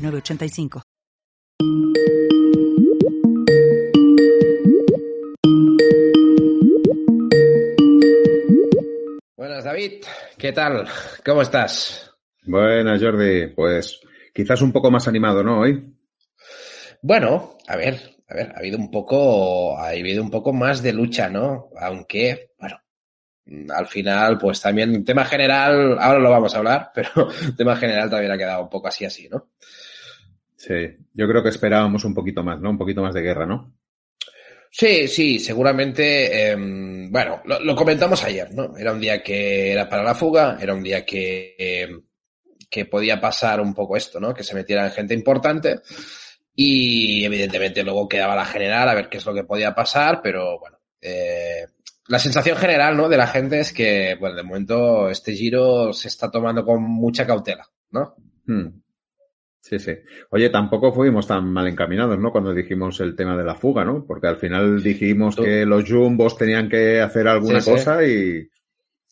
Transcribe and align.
985. 0.00 0.82
Buenas, 9.36 9.64
David. 9.64 10.04
¿Qué 10.38 10.52
tal? 10.52 10.86
¿Cómo 11.24 11.42
estás? 11.42 12.12
Buenas, 12.44 13.02
Jordi. 13.02 13.48
Pues 13.48 14.00
quizás 14.34 14.62
un 14.62 14.72
poco 14.72 14.90
más 14.90 15.06
animado, 15.08 15.42
¿no? 15.42 15.60
Hoy. 15.60 15.94
Bueno, 17.02 17.56
a 17.66 17.76
ver, 17.76 18.00
a 18.28 18.34
ver, 18.34 18.52
ha 18.54 18.58
habido 18.58 18.78
un 18.78 18.90
poco, 18.90 19.78
ha 19.78 19.88
habido 19.88 20.22
un 20.22 20.30
poco 20.30 20.52
más 20.52 20.82
de 20.82 20.92
lucha, 20.92 21.28
¿no? 21.28 21.70
Aunque, 21.80 22.52
bueno, 22.58 22.80
al 23.74 23.86
final, 23.86 24.38
pues 24.38 24.60
también 24.60 25.04
tema 25.04 25.24
general, 25.24 25.98
ahora 25.98 26.18
lo 26.18 26.30
vamos 26.30 26.54
a 26.54 26.58
hablar, 26.58 26.90
pero 26.94 27.28
tema 27.56 27.76
general 27.76 28.10
también 28.10 28.32
ha 28.32 28.38
quedado 28.38 28.62
un 28.62 28.70
poco 28.70 28.88
así 28.88 29.04
así, 29.04 29.28
¿no? 29.28 29.50
Sí, 30.60 30.74
yo 31.14 31.26
creo 31.26 31.42
que 31.42 31.48
esperábamos 31.48 32.04
un 32.04 32.12
poquito 32.12 32.42
más, 32.42 32.60
¿no? 32.60 32.68
Un 32.68 32.76
poquito 32.76 33.00
más 33.00 33.14
de 33.14 33.22
guerra, 33.22 33.46
¿no? 33.46 33.72
Sí, 34.70 35.08
sí, 35.08 35.38
seguramente. 35.38 36.50
Eh, 36.50 36.54
bueno, 37.10 37.40
lo, 37.46 37.60
lo, 37.60 37.74
comentamos 37.74 38.22
ayer, 38.24 38.52
¿no? 38.52 38.76
Era 38.76 38.92
un 38.92 39.00
día 39.00 39.22
que 39.22 39.72
era 39.72 39.88
para 39.88 40.02
la 40.02 40.14
fuga, 40.14 40.58
era 40.60 40.74
un 40.74 40.82
día 40.82 41.02
que, 41.02 41.56
eh, 41.58 41.88
que 42.68 42.84
podía 42.84 43.18
pasar 43.18 43.58
un 43.62 43.72
poco 43.72 43.96
esto, 43.96 44.20
¿no? 44.20 44.34
Que 44.34 44.44
se 44.44 44.54
metiera 44.54 44.90
gente 44.90 45.14
importante. 45.14 45.80
Y 46.54 47.24
evidentemente 47.24 47.82
luego 47.82 48.06
quedaba 48.06 48.36
la 48.36 48.44
general 48.44 48.86
a 48.90 48.94
ver 48.94 49.08
qué 49.08 49.16
es 49.16 49.24
lo 49.24 49.32
que 49.32 49.44
podía 49.44 49.74
pasar, 49.74 50.20
pero 50.22 50.58
bueno. 50.58 50.76
Eh, 51.00 51.64
la 52.08 52.18
sensación 52.18 52.58
general, 52.58 52.98
¿no? 52.98 53.08
De 53.08 53.16
la 53.16 53.28
gente 53.28 53.60
es 53.60 53.72
que, 53.72 54.14
bueno, 54.20 54.36
de 54.36 54.42
momento 54.42 55.08
este 55.08 55.32
giro 55.32 55.94
se 55.94 56.08
está 56.08 56.30
tomando 56.30 56.66
con 56.66 56.82
mucha 56.82 57.26
cautela, 57.26 57.66
¿no? 57.92 58.14
Hmm. 58.44 58.68
Sí, 59.60 59.78
sí. 59.78 59.92
Oye, 60.30 60.48
tampoco 60.48 60.92
fuimos 60.92 61.26
tan 61.26 61.52
mal 61.52 61.68
encaminados, 61.68 62.18
¿no? 62.18 62.32
Cuando 62.32 62.54
dijimos 62.54 62.98
el 63.00 63.14
tema 63.14 63.36
de 63.36 63.44
la 63.44 63.54
fuga, 63.54 63.84
¿no? 63.84 64.04
Porque 64.06 64.26
al 64.26 64.36
final 64.36 64.82
dijimos 64.82 65.36
que 65.36 65.66
los 65.66 65.88
jumbos 65.88 66.36
tenían 66.36 66.68
que 66.68 67.00
hacer 67.00 67.28
alguna 67.28 67.60
sí, 67.60 67.70
cosa 67.70 68.00
sí. 68.00 68.48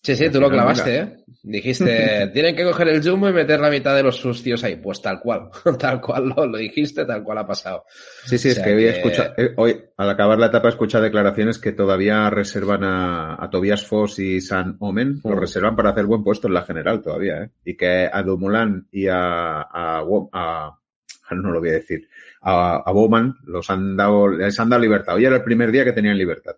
Sí, 0.02 0.16
sí, 0.16 0.30
tú 0.30 0.40
lo 0.40 0.48
clavaste, 0.48 0.96
¿eh? 0.96 1.16
Dijiste, 1.42 2.28
tienen 2.32 2.54
que 2.54 2.64
coger 2.64 2.88
el 2.88 3.02
jumbo 3.02 3.28
y 3.28 3.32
meter 3.32 3.60
la 3.60 3.70
mitad 3.70 3.94
de 3.94 4.02
los 4.02 4.16
sucios 4.16 4.62
ahí. 4.64 4.76
Pues 4.76 5.02
tal 5.02 5.20
cual, 5.20 5.50
tal 5.78 6.00
cual 6.00 6.28
lo, 6.28 6.46
lo 6.46 6.58
dijiste, 6.58 7.04
tal 7.04 7.22
cual 7.22 7.38
ha 7.38 7.46
pasado. 7.46 7.84
Sí, 8.24 8.38
sí, 8.38 8.48
o 8.48 8.52
es 8.52 8.58
que, 8.58 8.76
que... 8.76 8.88
Escucha, 8.88 9.34
eh, 9.36 9.52
hoy, 9.56 9.76
al 9.96 10.10
acabar 10.10 10.38
la 10.38 10.46
etapa, 10.46 10.68
escucha 10.68 11.00
declaraciones 11.00 11.58
que 11.58 11.72
todavía 11.72 12.30
reservan 12.30 12.84
a, 12.84 13.42
a 13.42 13.50
Tobias 13.50 13.84
Foss 13.84 14.18
y 14.18 14.40
San 14.40 14.76
Omen, 14.78 15.20
uh 15.22 15.30
lo 15.30 15.40
reservan 15.40 15.76
para 15.76 15.90
hacer 15.90 16.06
buen 16.06 16.22
puesto 16.22 16.48
en 16.48 16.54
la 16.54 16.62
general 16.62 17.02
todavía, 17.02 17.42
¿eh? 17.42 17.50
Y 17.64 17.76
que 17.76 18.08
a 18.10 18.22
Dumoulin 18.22 18.86
y 18.90 19.08
a, 19.08 19.62
a, 19.62 20.02
a 20.32 20.78
no 21.34 21.50
lo 21.50 21.60
voy 21.60 21.70
a 21.70 21.72
decir, 21.72 22.08
a, 22.40 22.82
a 22.84 22.92
Bowman 22.92 23.34
los 23.44 23.68
han 23.70 23.96
dado, 23.96 24.28
les 24.28 24.58
han 24.58 24.70
dado 24.70 24.82
libertad. 24.82 25.16
Hoy 25.16 25.26
era 25.26 25.36
el 25.36 25.44
primer 25.44 25.70
día 25.70 25.84
que 25.84 25.92
tenían 25.92 26.16
libertad. 26.16 26.56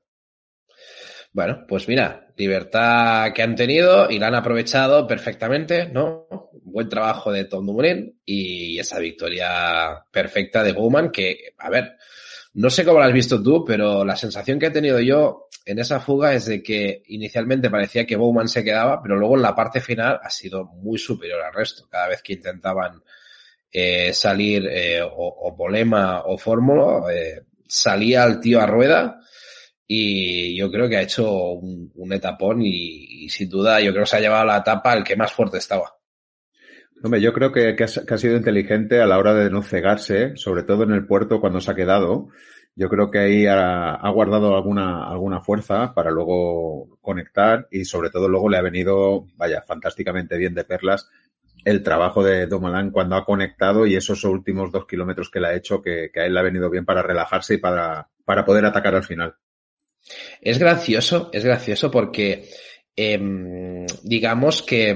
Bueno, 1.33 1.65
pues 1.69 1.87
mira, 1.87 2.29
libertad 2.37 3.33
que 3.33 3.43
han 3.43 3.55
tenido 3.55 4.11
y 4.11 4.19
la 4.19 4.29
han 4.29 4.35
aprovechado 4.35 5.07
perfectamente, 5.07 5.87
¿no? 5.87 6.27
Buen 6.63 6.89
trabajo 6.89 7.31
de 7.31 7.45
Tom 7.45 7.67
Dumoulin 7.67 8.21
y 8.25 8.79
esa 8.79 8.99
victoria 8.99 10.05
perfecta 10.11 10.65
de 10.65 10.73
Bowman 10.73 11.11
que, 11.11 11.55
a 11.59 11.71
ver, 11.71 11.97
no 12.55 12.69
sé 12.69 12.85
cómo 12.85 12.99
la 12.99 13.07
has 13.07 13.13
visto 13.13 13.41
tú, 13.41 13.65
pero 13.65 14.05
la 14.05 14.17
sensación 14.17 14.59
que 14.59 14.67
he 14.67 14.71
tenido 14.71 14.99
yo 14.99 15.49
en 15.65 15.79
esa 15.79 16.01
fuga 16.01 16.35
es 16.35 16.47
de 16.47 16.63
que 16.65 17.03
inicialmente 17.09 17.71
parecía 17.71 18.05
que 18.05 18.17
Bowman 18.17 18.49
se 18.49 18.65
quedaba, 18.65 19.01
pero 19.01 19.17
luego 19.17 19.37
en 19.37 19.43
la 19.43 19.55
parte 19.55 19.81
final 19.81 20.19
ha 20.21 20.31
sido 20.31 20.65
muy 20.65 20.99
superior 20.99 21.43
al 21.43 21.55
resto. 21.55 21.87
Cada 21.89 22.09
vez 22.09 22.23
que 22.23 22.33
intentaban 22.33 23.05
eh, 23.71 24.13
salir 24.13 24.67
eh, 24.67 25.01
o, 25.01 25.09
o 25.09 25.57
Polema 25.57 26.23
o 26.25 26.37
Fórmula, 26.37 27.13
eh, 27.13 27.43
salía 27.69 28.25
el 28.25 28.41
tío 28.41 28.61
a 28.61 28.67
rueda 28.67 29.21
y 29.93 30.57
yo 30.57 30.71
creo 30.71 30.89
que 30.89 30.99
ha 30.99 31.03
hecho 31.03 31.29
un, 31.33 32.13
etapón 32.13 32.63
y, 32.63 33.29
sin 33.29 33.51
duda 33.51 33.81
yo 33.81 33.91
creo 33.91 34.05
que 34.05 34.11
se 34.11 34.19
ha 34.19 34.21
llevado 34.21 34.45
la 34.45 34.59
etapa 34.59 34.95
el 34.95 35.03
que 35.03 35.17
más 35.17 35.33
fuerte 35.33 35.59
estaba. 35.59 35.97
Hombre, 37.03 37.21
yo 37.21 37.33
creo 37.33 37.51
que, 37.51 37.75
ha, 37.77 38.17
sido 38.19 38.37
inteligente 38.37 39.01
a 39.01 39.07
la 39.07 39.19
hora 39.19 39.35
de 39.35 39.51
no 39.51 39.63
cegarse, 39.63 40.37
sobre 40.37 40.63
todo 40.63 40.85
en 40.85 40.93
el 40.93 41.07
puerto 41.09 41.41
cuando 41.41 41.61
se 41.61 41.73
ha 41.73 41.75
quedado. 41.75 42.29
Yo 42.77 42.89
creo 42.89 43.11
que 43.11 43.19
ahí 43.19 43.47
ha, 43.49 44.09
guardado 44.15 44.55
alguna, 44.55 45.11
alguna 45.11 45.41
fuerza 45.41 45.93
para 45.93 46.13
luego 46.13 46.97
conectar 47.01 47.67
y 47.73 47.85
sobre 47.85 48.11
todo 48.11 48.29
luego 48.29 48.49
le 48.49 48.59
ha 48.59 48.63
venido, 48.63 49.27
vaya, 49.35 49.61
fantásticamente 49.63 50.39
bien 50.39 50.55
de 50.55 50.63
perlas 50.63 51.11
el 51.65 51.83
trabajo 51.83 52.23
de 52.23 52.47
Domalán 52.47 52.93
cuando 52.93 53.17
ha 53.17 53.25
conectado 53.25 53.87
y 53.87 53.97
esos 53.97 54.23
últimos 54.23 54.71
dos 54.71 54.87
kilómetros 54.87 55.31
que 55.31 55.41
le 55.41 55.49
ha 55.49 55.55
hecho 55.57 55.83
que, 55.83 56.11
que 56.15 56.21
a 56.21 56.27
él 56.27 56.35
le 56.35 56.41
ha 56.41 56.45
venido 56.45 56.71
bien 56.71 56.85
para 56.85 57.03
relajarse 57.03 57.55
y 57.55 57.59
para, 57.59 58.09
para 58.25 58.45
poder 58.45 58.65
atacar 58.65 58.95
al 58.95 59.03
final. 59.03 59.35
Es 60.41 60.59
gracioso, 60.59 61.31
es 61.33 61.45
gracioso 61.45 61.91
porque 61.91 62.49
eh, 62.97 63.87
digamos 64.03 64.63
que 64.63 64.95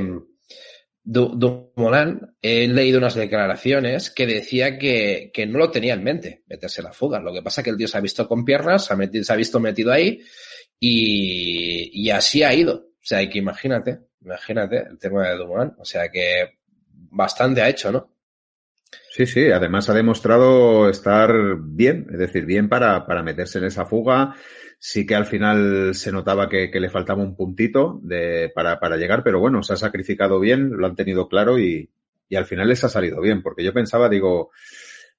Dumoulin, 1.05 2.21
he 2.41 2.67
leído 2.67 2.99
unas 2.99 3.15
declaraciones 3.15 4.11
que 4.11 4.27
decía 4.27 4.79
que, 4.79 5.31
que, 5.35 5.47
no 5.47 5.59
lo 5.59 5.71
tenía 5.71 5.93
en 5.93 6.03
mente 6.03 6.43
meterse 6.47 6.83
la 6.83 6.93
fuga. 6.93 7.21
Lo 7.21 7.33
que 7.33 7.43
pasa 7.43 7.61
es 7.61 7.65
que 7.65 7.71
el 7.71 7.77
tío 7.77 7.89
se 7.89 7.99
ha 7.99 8.01
visto 8.01 8.27
con 8.27 8.45
piernas, 8.45 8.87
se 8.87 8.95
ha, 8.95 9.37
visto 9.37 9.61
metido 9.61 9.93
ahí 9.93 10.23
y, 10.81 11.91
y, 11.93 12.11
así 12.11 12.43
ha 12.43 12.55
ido. 12.55 12.75
O 12.75 13.07
sea, 13.07 13.29
que 13.29 13.39
imagínate, 13.39 13.99
imagínate 14.23 14.79
el 14.79 14.99
tema 14.99 15.29
de 15.29 15.37
Dumoulin. 15.37 15.73
O 15.79 15.85
sea 15.85 16.09
que 16.09 16.59
bastante 16.89 17.61
ha 17.61 17.69
hecho, 17.69 17.93
¿no? 17.93 18.11
Sí, 19.11 19.27
sí, 19.27 19.51
además 19.51 19.89
ha 19.91 19.95
demostrado 19.95 20.89
estar 20.89 21.33
bien, 21.61 22.07
es 22.13 22.19
decir, 22.19 22.47
bien 22.47 22.69
para, 22.69 23.07
para 23.07 23.23
meterse 23.23 23.59
en 23.59 23.65
esa 23.65 23.85
fuga 23.85 24.35
sí 24.87 25.07
que 25.07 25.15
al 25.15 25.25
final 25.25 25.95
se 25.95 26.13
notaba 26.13 26.47
que, 26.47 26.69
le 26.71 26.91
faltaba 26.91 27.23
un 27.23 27.35
puntito 27.35 28.01
de, 28.03 28.53
para, 28.55 28.99
llegar, 28.99 29.25
pero 29.25 29.41
bueno, 29.41 29.63
se 29.63 29.73
ha 29.73 29.77
sacrificado 29.77 30.39
bien, 30.39 30.73
lo 30.77 30.87
han 30.87 30.95
tenido 30.95 31.27
claro 31.27 31.59
y, 31.59 31.89
al 32.37 32.45
final 32.45 32.69
les 32.69 32.85
ha 32.85 32.91
salido 32.91 33.19
bien, 33.23 33.43
porque 33.43 33.65
yo 33.65 33.73
pensaba, 33.73 34.11
digo, 34.11 34.51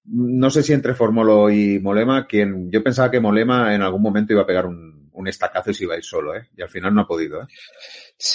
no 0.04 0.52
sé 0.52 0.62
si 0.62 0.72
entre 0.72 0.94
Formolo 0.94 1.50
y 1.50 1.80
Molema, 1.80 2.28
quien, 2.28 2.70
yo 2.70 2.84
pensaba 2.84 3.10
que 3.10 3.20
Molema 3.20 3.74
en 3.74 3.82
algún 3.82 4.04
momento 4.04 4.34
iba 4.34 4.44
a 4.44 4.46
pegar 4.46 4.68
un, 4.68 4.94
estacazo 5.26 5.72
y 5.72 5.84
iba 5.84 5.96
a 5.96 5.98
ir 5.98 6.04
solo, 6.04 6.36
¿eh? 6.36 6.48
Y 6.56 6.62
al 6.62 6.70
final 6.70 6.94
no 6.94 7.02
ha 7.02 7.08
podido, 7.08 7.42
¿eh? 7.42 7.48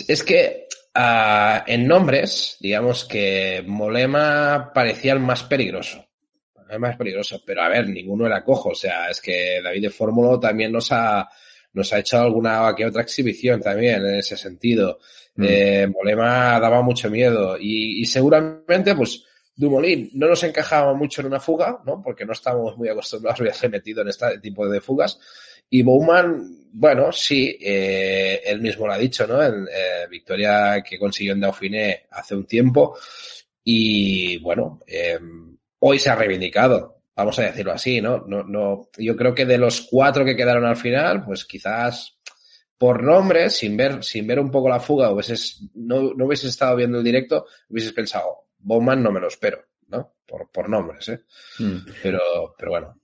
Es 0.09 0.25
que 0.25 0.67
uh, 0.97 1.63
en 1.65 1.87
nombres, 1.87 2.57
digamos 2.59 3.05
que 3.05 3.63
Molema 3.69 4.73
parecía 4.75 5.13
el 5.13 5.21
más 5.21 5.45
peligroso 5.45 6.10
más 6.79 6.97
peligroso. 6.97 7.43
Pero 7.45 7.63
a 7.63 7.69
ver, 7.69 7.89
ninguno 7.89 8.27
era 8.27 8.45
cojo. 8.45 8.71
O 8.71 8.75
sea, 8.75 9.11
es 9.11 9.21
que 9.21 9.61
David 9.63 9.83
de 9.83 9.91
Fórmula 9.91 10.39
también 10.39 10.73
nos 10.73 10.93
ha, 10.93 11.29
nos 11.73 11.93
ha 11.93 11.99
hecho 11.99 12.19
alguna 12.19 12.75
que 12.77 12.87
otra 12.87 13.03
exhibición 13.03 13.61
también 13.61 14.05
en 14.05 14.17
ese 14.17 14.37
sentido. 14.37 14.99
Mm. 15.37 15.45
Eh, 15.49 15.87
Molema 15.87 16.61
daba 16.61 16.83
mucho 16.83 17.11
miedo 17.11 17.57
y, 17.59 18.03
y, 18.03 18.07
seguramente, 18.07 18.95
pues, 18.95 19.25
Dumoulin 19.61 20.11
no 20.15 20.27
nos 20.27 20.43
encajaba 20.43 20.95
mucho 20.95 21.21
en 21.21 21.27
una 21.27 21.39
fuga, 21.39 21.81
¿no? 21.85 22.01
Porque 22.03 22.25
no 22.25 22.33
estábamos 22.33 22.77
muy 22.77 22.89
acostumbrados 22.89 23.41
a 23.41 23.45
verse 23.45 23.69
metido 23.69 24.03
en 24.03 24.09
este 24.09 24.39
tipo 24.39 24.69
de 24.69 24.81
fugas. 24.81 25.19
Y 25.69 25.83
Bowman, 25.83 26.67
bueno, 26.73 27.13
sí, 27.13 27.57
eh, 27.61 28.41
él 28.45 28.61
mismo 28.61 28.87
lo 28.87 28.93
ha 28.93 28.99
dicho, 28.99 29.27
¿no? 29.27 29.43
En 29.43 29.67
eh, 29.71 30.07
victoria 30.11 30.83
que 30.83 30.99
consiguió 30.99 31.35
en 31.35 31.41
Dauphiné 31.41 32.07
hace 32.11 32.35
un 32.35 32.47
tiempo. 32.47 32.97
Y 33.63 34.39
bueno, 34.39 34.81
eh, 34.87 35.19
hoy 35.81 35.99
se 35.99 36.11
ha 36.11 36.15
reivindicado, 36.15 37.03
vamos 37.15 37.39
a 37.39 37.43
decirlo 37.43 37.73
así, 37.73 38.01
¿no? 38.01 38.25
No, 38.27 38.45
no, 38.45 38.89
yo 38.97 39.17
creo 39.17 39.35
que 39.35 39.45
de 39.45 39.59
los 39.59 39.83
cuatro 39.83 40.25
que 40.25 40.37
quedaron 40.37 40.65
al 40.65 40.77
final, 40.77 41.25
pues 41.25 41.45
quizás 41.45 42.19
por 42.79 43.03
nombre, 43.03 43.51
sin 43.51 43.77
ver, 43.77 44.03
sin 44.03 44.27
ver 44.27 44.41
un 44.41 44.51
poco 44.51 44.69
la 44.69 44.81
fuga, 44.81 45.13
hubieses, 45.13 45.61
no, 45.75 46.15
no 46.15 46.25
hubieses 46.25 46.51
estado 46.51 46.77
viendo 46.77 46.99
el 46.99 47.05
directo, 47.05 47.47
hubieses 47.69 47.93
pensado, 47.93 48.47
Bowman 48.59 49.03
no 49.03 49.13
me 49.13 49.21
lo 49.21 49.29
espero, 49.29 49.59
¿no? 49.89 50.15
Por, 50.27 50.51
por 50.51 50.69
nombres, 50.69 51.09
¿eh? 51.09 51.21
Mm. 51.59 51.79
Pero, 52.03 52.21
pero 52.57 52.71
bueno. 52.71 53.00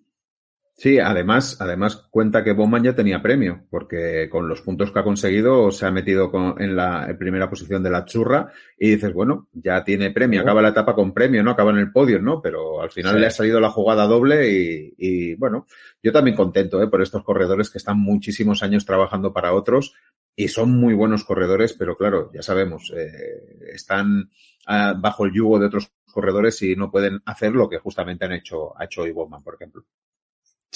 Sí, 0.78 0.98
además, 0.98 1.56
además 1.58 1.96
cuenta 2.10 2.44
que 2.44 2.52
Bowman 2.52 2.84
ya 2.84 2.94
tenía 2.94 3.22
premio, 3.22 3.64
porque 3.70 4.28
con 4.30 4.46
los 4.46 4.60
puntos 4.60 4.92
que 4.92 4.98
ha 4.98 5.04
conseguido 5.04 5.70
se 5.70 5.86
ha 5.86 5.90
metido 5.90 6.30
en 6.58 6.76
la 6.76 7.16
primera 7.18 7.48
posición 7.48 7.82
de 7.82 7.88
la 7.88 8.04
churra 8.04 8.52
y 8.78 8.90
dices, 8.90 9.14
bueno, 9.14 9.48
ya 9.54 9.82
tiene 9.82 10.10
premio, 10.10 10.42
acaba 10.42 10.60
la 10.60 10.68
etapa 10.68 10.94
con 10.94 11.14
premio, 11.14 11.42
¿no? 11.42 11.52
Acaba 11.52 11.70
en 11.70 11.78
el 11.78 11.92
podio, 11.92 12.20
¿no? 12.20 12.42
Pero 12.42 12.82
al 12.82 12.90
final 12.90 13.18
le 13.18 13.26
ha 13.26 13.30
salido 13.30 13.58
la 13.58 13.70
jugada 13.70 14.06
doble 14.06 14.50
y, 14.52 14.94
y, 14.98 15.34
bueno, 15.36 15.66
yo 16.02 16.12
también 16.12 16.36
contento, 16.36 16.82
¿eh? 16.82 16.88
Por 16.88 17.00
estos 17.00 17.24
corredores 17.24 17.70
que 17.70 17.78
están 17.78 17.98
muchísimos 17.98 18.62
años 18.62 18.84
trabajando 18.84 19.32
para 19.32 19.54
otros 19.54 19.94
y 20.36 20.48
son 20.48 20.78
muy 20.78 20.92
buenos 20.92 21.24
corredores, 21.24 21.72
pero 21.72 21.96
claro, 21.96 22.30
ya 22.34 22.42
sabemos, 22.42 22.92
eh, 22.94 23.70
están 23.72 24.28
ah, 24.66 24.94
bajo 24.94 25.24
el 25.24 25.32
yugo 25.32 25.58
de 25.58 25.66
otros 25.68 25.90
corredores 26.04 26.60
y 26.60 26.76
no 26.76 26.90
pueden 26.90 27.22
hacer 27.24 27.52
lo 27.52 27.66
que 27.66 27.78
justamente 27.78 28.26
han 28.26 28.32
hecho, 28.32 28.78
ha 28.78 28.84
hecho 28.84 29.02
hoy 29.02 29.12
Bowman, 29.12 29.42
por 29.42 29.54
ejemplo. 29.54 29.86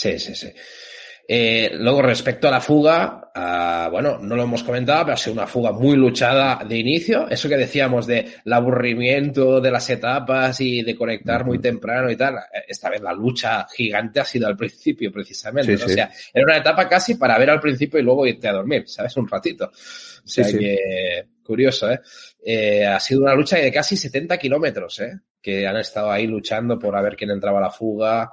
Sí, 0.00 0.18
sí, 0.18 0.34
sí. 0.34 0.48
Eh, 1.28 1.72
luego, 1.74 2.00
respecto 2.00 2.48
a 2.48 2.50
la 2.50 2.60
fuga, 2.60 3.30
uh, 3.36 3.90
bueno, 3.90 4.18
no 4.18 4.34
lo 4.34 4.44
hemos 4.44 4.64
comentado, 4.64 5.04
pero 5.04 5.14
ha 5.14 5.16
sido 5.18 5.34
una 5.34 5.46
fuga 5.46 5.72
muy 5.72 5.94
luchada 5.94 6.64
de 6.64 6.78
inicio. 6.78 7.28
Eso 7.28 7.50
que 7.50 7.58
decíamos 7.58 8.06
de 8.06 8.26
el 8.44 8.52
aburrimiento 8.52 9.60
de 9.60 9.70
las 9.70 9.88
etapas 9.90 10.58
y 10.62 10.82
de 10.82 10.96
conectar 10.96 11.44
muy 11.44 11.58
temprano 11.58 12.10
y 12.10 12.16
tal. 12.16 12.36
Esta 12.66 12.88
vez 12.88 13.02
la 13.02 13.12
lucha 13.12 13.66
gigante 13.68 14.20
ha 14.20 14.24
sido 14.24 14.48
al 14.48 14.56
principio, 14.56 15.12
precisamente. 15.12 15.76
¿no? 15.76 15.84
O 15.84 15.88
sea, 15.88 16.10
era 16.32 16.44
una 16.46 16.56
etapa 16.56 16.88
casi 16.88 17.14
para 17.16 17.38
ver 17.38 17.50
al 17.50 17.60
principio 17.60 18.00
y 18.00 18.02
luego 18.02 18.26
irte 18.26 18.48
a 18.48 18.52
dormir, 18.54 18.84
¿sabes? 18.88 19.14
Un 19.18 19.28
ratito. 19.28 19.66
O 19.66 20.28
sea 20.28 20.46
que, 20.46 21.26
curioso, 21.44 21.92
¿eh? 21.92 22.00
¿eh? 22.42 22.86
Ha 22.86 22.98
sido 22.98 23.20
una 23.20 23.34
lucha 23.34 23.58
de 23.58 23.70
casi 23.70 23.98
70 23.98 24.38
kilómetros, 24.38 24.98
¿eh? 25.00 25.20
Que 25.40 25.66
han 25.66 25.76
estado 25.76 26.10
ahí 26.10 26.26
luchando 26.26 26.78
por 26.78 26.96
a 26.96 27.02
ver 27.02 27.14
quién 27.14 27.30
entraba 27.30 27.58
a 27.58 27.62
la 27.62 27.70
fuga 27.70 28.32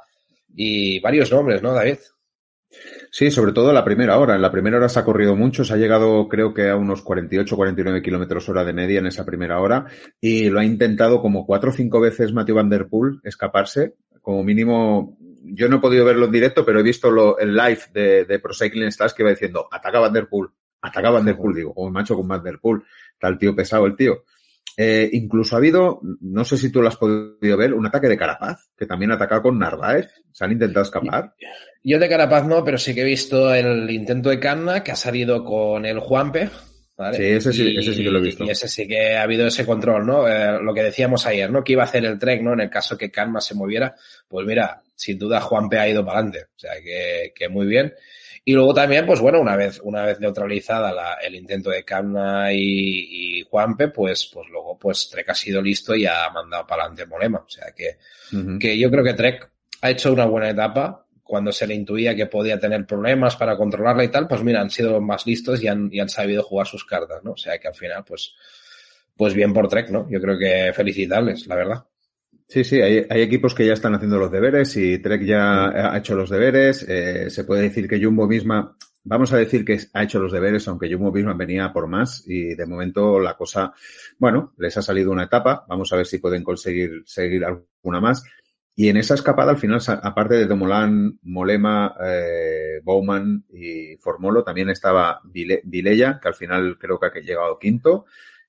y 0.60 1.00
varios 1.00 1.32
nombres, 1.32 1.62
¿no, 1.62 1.72
David? 1.72 2.00
Sí, 3.12 3.30
sobre 3.30 3.54
todo 3.54 3.72
la 3.72 3.86
primera 3.86 4.18
hora. 4.18 4.36
En 4.36 4.42
la 4.42 4.52
primera 4.52 4.78
hora 4.78 4.90
se 4.90 5.00
ha 5.00 5.06
corrido 5.06 5.36
mucho, 5.36 5.64
se 5.64 5.74
ha 5.74 5.78
llegado 5.78 6.28
creo 6.28 6.52
que 6.54 6.70
a 6.70 6.76
unos 6.76 7.04
48, 7.04 7.56
49 7.56 8.02
kilómetros 8.02 8.50
hora 8.50 8.66
de 8.66 8.74
media 8.74 9.00
en 9.00 9.06
esa 9.06 9.24
primera 9.24 9.62
hora 9.62 9.86
y 10.20 10.50
lo 10.50 10.60
ha 10.60 10.66
intentado 10.66 11.22
como 11.22 11.46
cuatro 11.46 11.70
o 11.70 11.74
cinco 11.74 12.00
veces 12.00 12.34
Matthew 12.34 12.56
Van 12.56 12.70
Der 12.70 12.88
Poel 12.88 13.20
escaparse. 13.24 13.94
Como 14.20 14.44
mínimo, 14.44 15.16
yo 15.44 15.70
no 15.70 15.78
he 15.78 15.80
podido 15.80 16.04
verlo 16.04 16.26
en 16.26 16.32
directo, 16.32 16.66
pero 16.66 16.80
he 16.80 16.84
visto 16.84 17.12
lo, 17.12 17.38
el 17.38 17.56
live 17.56 17.82
de, 17.94 18.26
de 18.26 18.40
Pro 18.40 18.54
Cycling 18.54 18.88
Stars 18.88 19.14
que 19.14 19.24
va 19.24 19.30
diciendo, 19.30 19.68
ataca 19.72 20.00
Van 20.00 20.12
Der 20.12 20.28
Poel, 20.28 20.50
ataca 20.82 21.12
Van 21.12 21.24
Der 21.24 21.38
Poel, 21.38 21.56
digo, 21.56 21.74
como 21.76 21.92
macho 21.92 22.16
con 22.16 22.28
Van 22.28 22.44
Der 22.44 22.60
Poel, 22.60 22.82
tal 23.20 23.38
tío 23.38 23.56
pesado 23.56 23.86
el 23.86 23.96
tío. 23.96 24.24
Eh, 24.80 25.10
incluso 25.14 25.56
ha 25.56 25.58
habido, 25.58 26.00
no 26.22 26.46
sé 26.46 26.56
si 26.56 26.72
tú 26.72 26.84
lo 26.84 26.88
has 26.88 26.98
podido 26.98 27.58
ver, 27.58 27.74
un 27.74 27.88
ataque 27.88 28.08
de 28.08 28.16
Carapaz, 28.16 28.70
que 28.78 28.86
también 28.86 29.12
ha 29.12 29.16
atacado 29.16 29.42
con 29.42 29.58
Narváez. 29.58 30.08
Se 30.32 30.46
han 30.46 30.52
intentado 30.52 30.84
escapar. 30.84 31.34
Yo 31.84 31.98
de 31.98 32.08
Carapaz 32.08 32.46
no, 32.46 32.64
pero 32.64 32.78
sí 32.78 32.94
que 32.94 33.02
he 33.02 33.06
visto 33.06 33.54
el 33.54 33.90
intento 33.90 34.30
de 34.30 34.40
Canna, 34.40 34.84
que 34.84 34.92
ha 34.92 34.96
salido 34.96 35.44
con 35.44 35.84
el 35.86 36.00
Juanpe. 36.00 36.50
Sí, 37.14 37.24
ese 37.24 37.54
sí, 37.54 37.76
ese 37.78 37.94
sí 37.94 38.04
que 38.04 38.10
lo 38.10 38.20
he 38.20 38.24
visto. 38.24 38.44
Y 38.44 38.50
ese 38.50 38.68
sí 38.68 38.88
que 38.88 39.16
ha 39.16 39.24
habido 39.24 39.48
ese 39.48 39.66
control, 39.66 40.06
¿no? 40.06 40.28
Eh, 40.28 40.60
lo 40.62 40.74
que 40.74 40.84
decíamos 40.84 41.26
ayer, 41.26 41.52
¿no? 41.52 41.64
Que 41.64 41.74
iba 41.74 41.84
a 41.84 41.86
hacer 41.86 42.06
el 42.06 42.18
trek, 42.18 42.42
¿no? 42.42 42.54
En 42.54 42.62
el 42.62 42.70
caso 42.70 42.98
que 42.98 43.12
Canma 43.12 43.40
se 43.40 43.56
moviera. 43.56 43.96
Pues 44.28 44.46
mira, 44.48 44.82
sin 44.96 45.18
duda 45.18 45.42
Juanpe 45.42 45.78
ha 45.78 45.88
ido 45.88 46.04
para 46.04 46.20
adelante. 46.20 46.46
O 46.56 46.60
sea, 46.60 46.72
que, 46.84 47.34
que 47.36 47.50
muy 47.50 47.68
bien. 47.68 47.94
Y 48.44 48.54
luego 48.54 48.74
también, 48.74 49.06
pues 49.06 49.20
bueno, 49.20 49.42
una 49.42 49.56
vez, 49.56 49.80
una 49.84 50.06
vez 50.06 50.22
neutralizada 50.22 50.94
la, 50.94 51.16
el 51.16 51.36
intento 51.36 51.70
de 51.70 51.84
Kamna 51.84 52.54
y, 52.54 53.40
y, 53.40 53.44
Juanpe, 53.44 53.90
pues, 53.90 54.32
pues 54.34 54.48
luego 54.50 54.67
pues 54.80 55.10
Trek 55.10 55.30
ha 55.30 55.36
sido 55.36 55.62
listo 55.62 55.96
y 55.96 56.06
ha 56.06 56.30
mandado 56.34 56.66
para 56.66 56.84
adelante 56.84 57.06
Molema. 57.06 57.40
O 57.40 57.50
sea 57.50 57.72
que, 57.76 57.98
uh 58.34 58.40
-huh. 58.40 58.60
que 58.60 58.78
yo 58.78 58.90
creo 58.90 59.04
que 59.04 59.14
Trek 59.14 59.50
ha 59.82 59.90
hecho 59.90 60.14
una 60.14 60.26
buena 60.26 60.50
etapa. 60.50 61.04
Cuando 61.24 61.52
se 61.52 61.68
le 61.68 61.76
intuía 61.76 62.16
que 62.16 62.28
podía 62.28 62.58
tener 62.58 62.86
problemas 62.86 63.36
para 63.36 63.58
controlarla 63.58 64.04
y 64.06 64.08
tal, 64.08 64.30
pues 64.30 64.42
mira, 64.44 64.62
han 64.62 64.70
sido 64.70 65.02
más 65.02 65.26
listos 65.26 65.62
y 65.62 65.68
han, 65.68 65.90
y 65.92 66.00
han 66.00 66.08
sabido 66.08 66.42
jugar 66.42 66.68
sus 66.68 66.86
cartas, 66.86 67.22
¿no? 67.22 67.32
O 67.32 67.38
sea 67.38 67.58
que 67.60 67.68
al 67.68 67.74
final, 67.74 68.06
pues, 68.08 68.34
pues 69.14 69.34
bien 69.34 69.52
por 69.52 69.68
Trek, 69.68 69.90
¿no? 69.90 70.08
Yo 70.10 70.22
creo 70.22 70.40
que 70.40 70.72
felicitarles, 70.74 71.46
la 71.48 71.56
verdad. 71.56 71.84
Sí, 72.48 72.64
sí, 72.64 72.80
hay, 72.80 73.06
hay, 73.10 73.22
equipos 73.22 73.54
que 73.54 73.66
ya 73.66 73.74
están 73.74 73.94
haciendo 73.94 74.18
los 74.18 74.32
deberes 74.32 74.78
y 74.78 75.00
Trek 75.00 75.24
ya 75.24 75.92
ha 75.92 75.98
hecho 75.98 76.16
los 76.16 76.30
deberes. 76.30 76.86
Eh, 76.88 77.30
se 77.30 77.44
puede 77.44 77.64
decir 77.64 77.90
que 77.90 78.02
Jumbo 78.02 78.26
misma, 78.26 78.78
vamos 79.04 79.32
a 79.34 79.38
decir 79.38 79.64
que 79.64 79.80
ha 79.94 80.04
hecho 80.04 80.20
los 80.20 80.32
deberes, 80.32 80.68
aunque 80.68 80.92
Jumbo 80.92 81.12
misma 81.12 81.34
venía 81.34 81.72
por 81.72 81.88
más 81.88 82.24
y 82.28 82.56
de 82.56 82.66
momento 82.66 83.20
la 83.20 83.36
cosa, 83.36 83.74
bueno, 84.18 84.54
les 84.58 84.76
ha 84.78 84.82
salido 84.82 85.12
una 85.12 85.24
etapa. 85.24 85.66
Vamos 85.68 85.92
a 85.94 85.98
ver 85.98 86.06
si 86.06 86.18
pueden 86.20 86.44
conseguir 86.44 87.04
seguir 87.06 87.46
alguna 87.46 88.02
más. 88.02 88.24
Y 88.76 88.90
en 88.90 88.98
esa 88.98 89.16
escapada, 89.16 89.52
al 89.52 89.58
final, 89.58 89.82
aparte 90.04 90.36
de 90.36 90.46
Domolán, 90.46 91.18
Molema, 91.24 91.96
eh, 92.00 92.80
Bowman 92.84 93.44
y 93.50 93.98
Formolo, 93.98 94.44
también 94.44 94.70
estaba 94.70 95.20
Vilella, 95.24 96.20
que 96.22 96.28
al 96.28 96.36
final 96.36 96.78
creo 96.78 97.00
que 97.00 97.08
ha 97.08 97.22
llegado 97.22 97.58
quinto. 97.58 98.06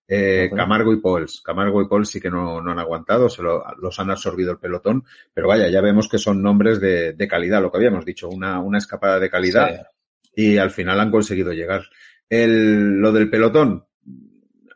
Eh, 0.07 0.51
Camargo 0.55 0.93
y 0.93 1.01
Pauls. 1.01 1.41
Camargo 1.43 1.81
y 1.81 1.89
Pauls 1.89 2.11
sí 2.11 2.21
que 2.21 2.31
no, 2.31 2.61
no 2.61 2.71
han 2.71 2.79
aguantado, 2.79 3.31
se 3.31 3.43
lo, 3.43 3.65
los 3.81 3.99
han 4.01 4.11
absorbido 4.11 4.53
el 4.53 4.59
pelotón, 4.59 5.05
pero 5.33 5.49
vaya, 5.49 5.69
ya 5.69 5.81
vemos 5.81 6.09
que 6.09 6.19
son 6.19 6.43
nombres 6.43 6.81
de, 6.81 7.13
de 7.13 7.29
calidad, 7.29 7.63
lo 7.63 7.71
que 7.71 7.77
habíamos 7.79 8.05
dicho, 8.05 8.29
una, 8.29 8.59
una 8.59 8.79
escapada 8.79 9.19
de 9.21 9.31
calidad 9.31 9.69
sí. 9.69 9.98
Y 10.39 10.57
al 10.57 10.71
final 10.71 11.01
han 11.01 11.11
conseguido 11.11 11.53
llegar. 11.53 11.83
El, 12.29 13.01
lo 13.01 13.11
del 13.11 13.29
pelotón, 13.29 13.85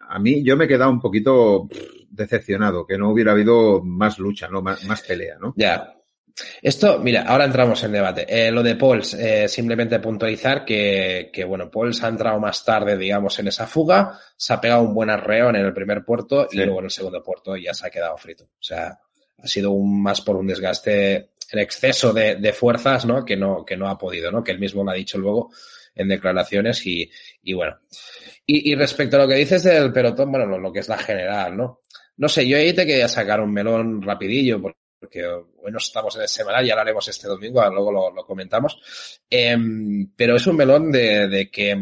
a 0.08 0.18
mí 0.18 0.42
yo 0.42 0.56
me 0.56 0.64
he 0.64 0.68
quedado 0.68 0.90
un 0.90 1.00
poquito 1.00 1.68
decepcionado, 2.10 2.84
que 2.84 2.98
no 2.98 3.10
hubiera 3.10 3.30
habido 3.30 3.80
más 3.80 4.18
lucha, 4.18 4.48
¿no? 4.48 4.60
Más, 4.60 4.84
más 4.86 5.02
pelea, 5.02 5.36
¿no? 5.40 5.54
Ya, 5.56 5.94
esto, 6.60 6.98
mira, 6.98 7.22
ahora 7.22 7.44
entramos 7.44 7.80
en 7.84 7.92
debate. 7.92 8.26
Eh, 8.28 8.50
lo 8.50 8.64
de 8.64 8.74
Pauls, 8.74 9.14
eh, 9.14 9.46
simplemente 9.48 10.00
puntualizar 10.00 10.64
que, 10.64 11.30
que, 11.32 11.44
bueno, 11.44 11.70
Pauls 11.70 12.02
ha 12.02 12.08
entrado 12.08 12.40
más 12.40 12.64
tarde, 12.64 12.98
digamos, 12.98 13.38
en 13.38 13.46
esa 13.46 13.68
fuga, 13.68 14.18
se 14.36 14.52
ha 14.52 14.60
pegado 14.60 14.82
un 14.82 14.92
buen 14.92 15.10
arreo 15.10 15.50
en 15.50 15.56
el 15.56 15.72
primer 15.72 16.04
puerto 16.04 16.48
sí. 16.50 16.58
y 16.58 16.64
luego 16.64 16.80
en 16.80 16.86
el 16.86 16.90
segundo 16.90 17.22
puerto 17.22 17.56
ya 17.56 17.72
se 17.72 17.86
ha 17.86 17.90
quedado 17.90 18.16
frito. 18.16 18.46
O 18.46 18.62
sea, 18.62 18.98
ha 19.38 19.46
sido 19.46 19.70
un, 19.70 20.02
más 20.02 20.22
por 20.22 20.34
un 20.34 20.48
desgaste 20.48 21.30
en 21.52 21.58
exceso 21.58 22.12
de, 22.12 22.52
fuerzas, 22.52 23.04
¿no? 23.04 23.24
Que 23.24 23.36
no, 23.36 23.64
que 23.64 23.76
no 23.76 23.88
ha 23.88 23.98
podido, 23.98 24.32
¿no? 24.32 24.42
Que 24.42 24.52
él 24.52 24.58
mismo 24.58 24.82
lo 24.82 24.90
ha 24.90 24.94
dicho 24.94 25.18
luego 25.18 25.52
en 25.94 26.08
declaraciones 26.08 26.84
y, 26.86 27.10
y 27.42 27.52
bueno. 27.52 27.78
Y, 28.46 28.74
respecto 28.74 29.16
a 29.16 29.20
lo 29.20 29.28
que 29.28 29.36
dices 29.36 29.62
del 29.62 29.92
pelotón, 29.92 30.32
bueno, 30.32 30.58
lo, 30.58 30.72
que 30.72 30.80
es 30.80 30.88
la 30.88 30.98
general, 30.98 31.56
¿no? 31.56 31.80
No 32.16 32.28
sé, 32.28 32.46
yo 32.46 32.56
ahí 32.56 32.72
te 32.72 32.86
quería 32.86 33.08
sacar 33.08 33.40
un 33.40 33.52
melón 33.52 34.02
rapidillo 34.02 34.60
porque 34.98 35.24
bueno, 35.60 35.78
estamos 35.78 36.14
en 36.16 36.22
el 36.22 36.28
semanal, 36.28 36.64
ya 36.64 36.74
lo 36.74 36.80
haremos 36.80 37.06
este 37.08 37.28
domingo, 37.28 37.64
luego 37.70 38.10
lo, 38.10 38.24
comentamos. 38.24 39.20
Eh, 39.28 39.56
pero 40.16 40.36
es 40.36 40.46
un 40.46 40.56
melón 40.56 40.90
de, 40.90 41.28
de 41.28 41.50
que 41.50 41.76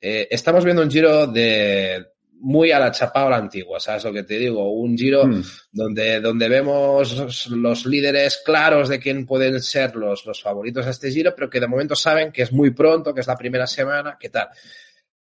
eh, 0.00 0.28
estamos 0.30 0.64
viendo 0.64 0.82
un 0.82 0.90
giro 0.90 1.26
de 1.26 2.06
muy 2.40 2.72
a 2.72 2.78
la 2.78 2.90
chapa 2.90 3.24
o 3.24 3.30
la 3.30 3.36
antigua, 3.36 3.80
¿sabes 3.80 4.04
lo 4.04 4.12
que 4.12 4.22
te 4.22 4.38
digo? 4.38 4.72
Un 4.72 4.96
giro 4.96 5.26
mm. 5.26 5.42
donde, 5.72 6.20
donde 6.20 6.48
vemos 6.48 7.48
los 7.50 7.86
líderes 7.86 8.42
claros 8.44 8.88
de 8.88 8.98
quién 8.98 9.26
pueden 9.26 9.60
ser 9.60 9.96
los, 9.96 10.24
los 10.26 10.42
favoritos 10.42 10.86
a 10.86 10.90
este 10.90 11.10
giro, 11.10 11.34
pero 11.34 11.50
que 11.50 11.60
de 11.60 11.68
momento 11.68 11.94
saben 11.94 12.32
que 12.32 12.42
es 12.42 12.52
muy 12.52 12.70
pronto, 12.70 13.12
que 13.14 13.20
es 13.20 13.26
la 13.26 13.36
primera 13.36 13.66
semana, 13.66 14.16
¿qué 14.18 14.28
tal? 14.28 14.48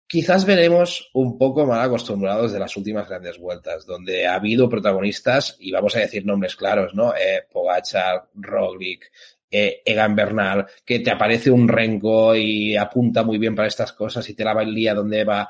Quizás 0.09 0.45
veremos 0.45 1.09
un 1.13 1.37
poco 1.37 1.65
mal 1.65 1.81
acostumbrados 1.81 2.53
de 2.53 2.59
las 2.59 2.77
últimas 2.77 3.09
grandes 3.09 3.37
vueltas, 3.37 3.85
donde 3.85 4.25
ha 4.25 4.35
habido 4.35 4.69
protagonistas, 4.69 5.57
y 5.59 5.71
vamos 5.71 5.97
a 5.97 5.99
decir 5.99 6.25
nombres 6.25 6.55
claros, 6.55 6.93
¿no? 6.93 7.13
Eh, 7.13 7.45
Pogachar, 7.51 8.29
Roglic, 8.35 9.11
eh, 9.51 9.81
Egan 9.83 10.15
Bernal, 10.15 10.65
que 10.85 10.99
te 10.99 11.11
aparece 11.11 11.51
un 11.51 11.67
renco 11.67 12.35
y 12.35 12.77
apunta 12.77 13.23
muy 13.23 13.37
bien 13.37 13.55
para 13.55 13.67
estas 13.67 13.91
cosas 13.93 14.27
y 14.29 14.33
te 14.33 14.43
la 14.43 14.55
día 14.63 14.93
donde 14.93 15.23
va. 15.23 15.49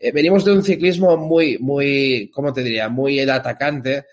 Eh, 0.00 0.10
venimos 0.10 0.44
de 0.44 0.52
un 0.52 0.64
ciclismo 0.64 1.16
muy, 1.16 1.58
muy, 1.58 2.30
¿cómo 2.34 2.52
te 2.52 2.64
diría? 2.64 2.88
Muy 2.88 3.20
atacante, 3.20 4.06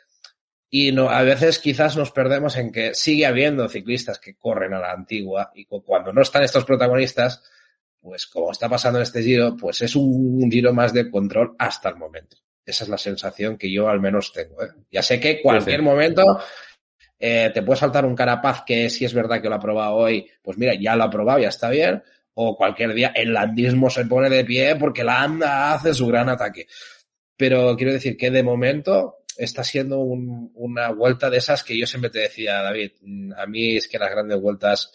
y 0.70 0.92
no, 0.92 1.10
a 1.10 1.24
veces 1.24 1.60
quizás 1.60 1.96
nos 1.96 2.12
perdemos 2.12 2.58
en 2.58 2.72
que 2.72 2.94
sigue 2.94 3.26
habiendo 3.26 3.70
ciclistas 3.70 4.20
que 4.20 4.36
corren 4.36 4.74
a 4.74 4.80
la 4.80 4.92
antigua 4.92 5.52
y 5.56 5.66
cuando 5.66 6.12
no 6.12 6.22
están 6.22 6.44
estos 6.44 6.66
protagonistas, 6.66 7.42
pues 8.02 8.28
como 8.28 8.52
está 8.52 8.68
pasando 8.68 9.00
en 9.00 9.04
este 9.04 9.24
giro, 9.24 9.56
pues 9.56 9.82
es 9.82 9.96
un 9.96 10.50
giro 10.52 10.74
más 10.74 10.92
de 10.94 11.10
control 11.10 11.56
hasta 11.58 11.90
el 11.90 11.96
momento. 11.96 12.38
Esa 12.66 12.84
es 12.84 12.90
la 12.90 12.98
sensación 12.98 13.58
que 13.58 13.72
yo 13.72 13.88
al 13.88 14.02
menos 14.02 14.34
tengo. 14.34 14.62
¿eh? 14.62 14.70
Ya 14.92 15.02
sé 15.02 15.22
que 15.22 15.42
cualquier 15.42 15.78
sí, 15.78 15.84
sí. 15.84 15.86
momento 15.86 16.40
eh, 17.18 17.50
te 17.54 17.64
puede 17.64 17.80
saltar 17.80 18.06
un 18.06 18.16
carapaz 18.16 18.64
que 18.66 18.90
si 18.90 19.06
es 19.06 19.14
verdad 19.14 19.42
que 19.42 19.48
lo 19.48 19.56
ha 19.56 19.60
probado 19.60 19.96
hoy, 19.96 20.30
pues 20.42 20.58
mira, 20.58 20.74
ya 20.76 20.98
lo 20.98 21.06
ha 21.06 21.10
probado, 21.10 21.40
ya 21.40 21.48
está 21.48 21.70
bien. 21.70 22.04
O 22.40 22.56
cualquier 22.56 22.94
día 22.94 23.12
el 23.16 23.34
landismo 23.34 23.90
se 23.90 24.06
pone 24.06 24.30
de 24.30 24.46
pie 24.46 24.76
porque 24.76 25.04
la 25.04 25.24
anda 25.24 25.74
hace 25.74 25.94
su 25.94 26.06
gran 26.06 26.30
ataque. 26.30 26.68
Pero 27.36 27.76
quiero 27.76 27.94
decir 27.94 28.16
que 28.16 28.30
de 28.30 28.44
momento 28.44 29.18
está 29.38 29.64
siendo 29.64 30.00
un, 30.00 30.52
una 30.56 30.92
vuelta 30.92 31.30
de 31.30 31.38
esas 31.38 31.64
que 31.64 31.78
yo 31.78 31.86
siempre 31.86 32.10
te 32.10 32.20
decía, 32.20 32.62
David, 32.62 32.92
a 33.38 33.46
mí 33.46 33.78
es 33.78 33.88
que 33.88 34.00
las 34.00 34.10
grandes 34.10 34.40
vueltas 34.40 34.92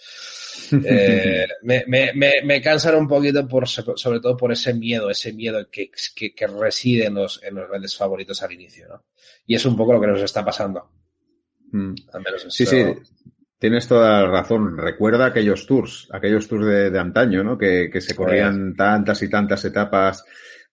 eh, 0.84 1.46
me, 1.62 1.84
me, 1.87 2.12
me, 2.14 2.32
me, 2.44 2.61
cansan 2.61 2.96
un 2.96 3.08
poquito 3.08 3.46
por, 3.46 3.68
sobre 3.68 4.20
todo 4.20 4.37
por 4.37 4.52
ese 4.52 4.75
miedo, 4.75 5.11
ese 5.11 5.32
miedo 5.32 5.68
que, 5.70 5.90
que, 6.14 6.34
que, 6.34 6.46
reside 6.46 7.06
en 7.06 7.14
los, 7.14 7.42
en 7.42 7.54
los 7.54 7.68
grandes 7.68 7.96
favoritos 7.96 8.42
al 8.42 8.52
inicio, 8.52 8.88
¿no? 8.88 9.04
Y 9.46 9.54
es 9.54 9.64
un 9.64 9.76
poco 9.76 9.92
lo 9.92 10.00
que 10.00 10.06
nos 10.08 10.22
está 10.22 10.44
pasando. 10.44 10.90
Mm. 11.72 11.94
Al 12.12 12.22
menos 12.22 12.46
sí, 12.50 12.66
sí. 12.66 12.84
Tienes 13.62 13.87
toda 13.87 14.23
la 14.23 14.26
razón. 14.28 14.76
Recuerda 14.76 15.26
aquellos 15.26 15.69
tours, 15.69 16.09
aquellos 16.11 16.49
tours 16.49 16.66
de, 16.66 16.99
antaño, 16.99 17.45
¿no? 17.45 17.57
Que, 17.57 17.92
se 18.00 18.16
corrían 18.16 18.75
tantas 18.75 19.23
y 19.23 19.31
tantas 19.31 19.64
etapas 19.64 20.25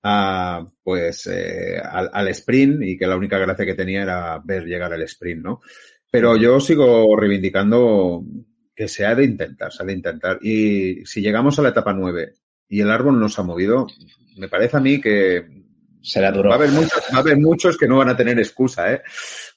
a, 0.02 0.66
pues, 0.82 1.28
eh, 1.28 1.80
al, 1.80 2.28
sprint 2.30 2.82
y 2.82 2.98
que 2.98 3.06
la 3.06 3.16
única 3.16 3.38
gracia 3.38 3.64
que 3.64 3.76
tenía 3.76 4.02
era 4.02 4.42
ver 4.44 4.66
llegar 4.66 4.92
el 4.92 5.04
sprint, 5.04 5.44
¿no? 5.44 5.62
Pero 6.10 6.36
yo 6.36 6.60
sigo 6.60 7.16
reivindicando 7.16 8.24
que 8.74 8.88
se 8.88 9.06
ha 9.06 9.14
de 9.14 9.26
intentar, 9.26 9.72
se 9.72 9.84
ha 9.84 9.86
de 9.86 9.94
intentar. 9.94 10.40
Y 10.42 11.06
si 11.06 11.22
llegamos 11.22 11.60
a 11.60 11.62
la 11.62 11.70
etapa 11.70 11.94
9 11.94 12.34
y 12.70 12.82
el 12.82 12.90
árbol 12.90 13.20
no 13.20 13.30
se 13.30 13.40
ha 13.40 13.44
movido, 13.44 13.86
me 14.36 14.50
parece 14.50 14.78
a 14.78 14.80
mí 14.80 15.00
que 15.00 15.59
será 16.02 16.32
duro. 16.32 16.50
Va 16.50 16.56
a 16.56 16.58
haber 16.58 16.72
muchos, 16.72 17.04
va 17.14 17.18
a 17.18 17.22
haber 17.22 17.38
muchos 17.38 17.78
que 17.78 17.88
no 17.88 17.98
van 17.98 18.10
a 18.10 18.18
tener 18.18 18.38
excusa, 18.40 18.94
¿eh? 18.94 19.02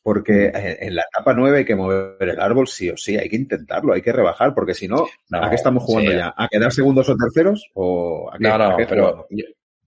Porque 0.02 0.50
en 0.52 0.94
la 0.96 1.02
etapa 1.02 1.32
9 1.32 1.58
hay 1.58 1.64
que 1.64 1.76
mover 1.76 2.16
el 2.20 2.40
árbol 2.40 2.66
sí 2.66 2.90
o 2.90 2.96
sí, 2.96 3.16
hay 3.16 3.28
que 3.28 3.36
intentarlo, 3.36 3.92
hay 3.92 4.02
que 4.02 4.12
rebajar, 4.12 4.54
porque 4.54 4.74
si 4.74 4.88
no, 4.88 5.06
¿a 5.32 5.48
qué 5.48 5.54
estamos 5.54 5.84
jugando 5.84 6.12
ya? 6.12 6.34
¿A 6.36 6.48
quedar 6.48 6.72
segundos 6.72 7.08
o 7.08 7.16
terceros? 7.16 7.70
¿O 7.74 8.30
a 8.32 8.38
qué, 8.38 8.44
no, 8.44 8.58
no, 8.58 8.76
pero 8.76 9.28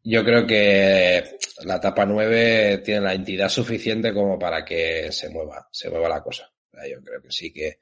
yo, 0.03 0.23
creo 0.23 0.47
que 0.47 1.37
la 1.63 1.75
etapa 1.75 2.05
9 2.05 2.77
tiene 2.79 3.01
la 3.01 3.13
entidad 3.13 3.49
suficiente 3.49 4.13
como 4.13 4.39
para 4.39 4.63
que 4.63 5.11
se 5.11 5.29
mueva, 5.29 5.67
se 5.71 5.89
mueva 5.89 6.07
la 6.07 6.23
cosa. 6.23 6.49
Yo 6.73 7.01
creo 7.03 7.21
que 7.21 7.31
sí 7.31 7.51
que, 7.51 7.79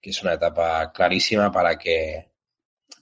que 0.00 0.10
es 0.10 0.22
una 0.22 0.34
etapa 0.34 0.92
clarísima 0.92 1.52
para 1.52 1.76
que, 1.76 2.30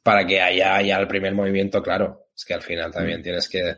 para 0.03 0.27
que 0.27 0.41
haya 0.41 0.83
ya 0.83 0.99
el 0.99 1.09
primer 1.09 1.35
movimiento, 1.35 1.83
claro. 1.83 2.29
Es 2.37 2.45
que 2.45 2.53
al 2.53 2.63
final 2.63 2.93
también 2.93 3.21
mm. 3.21 3.23
tienes 3.23 3.49
que, 3.49 3.77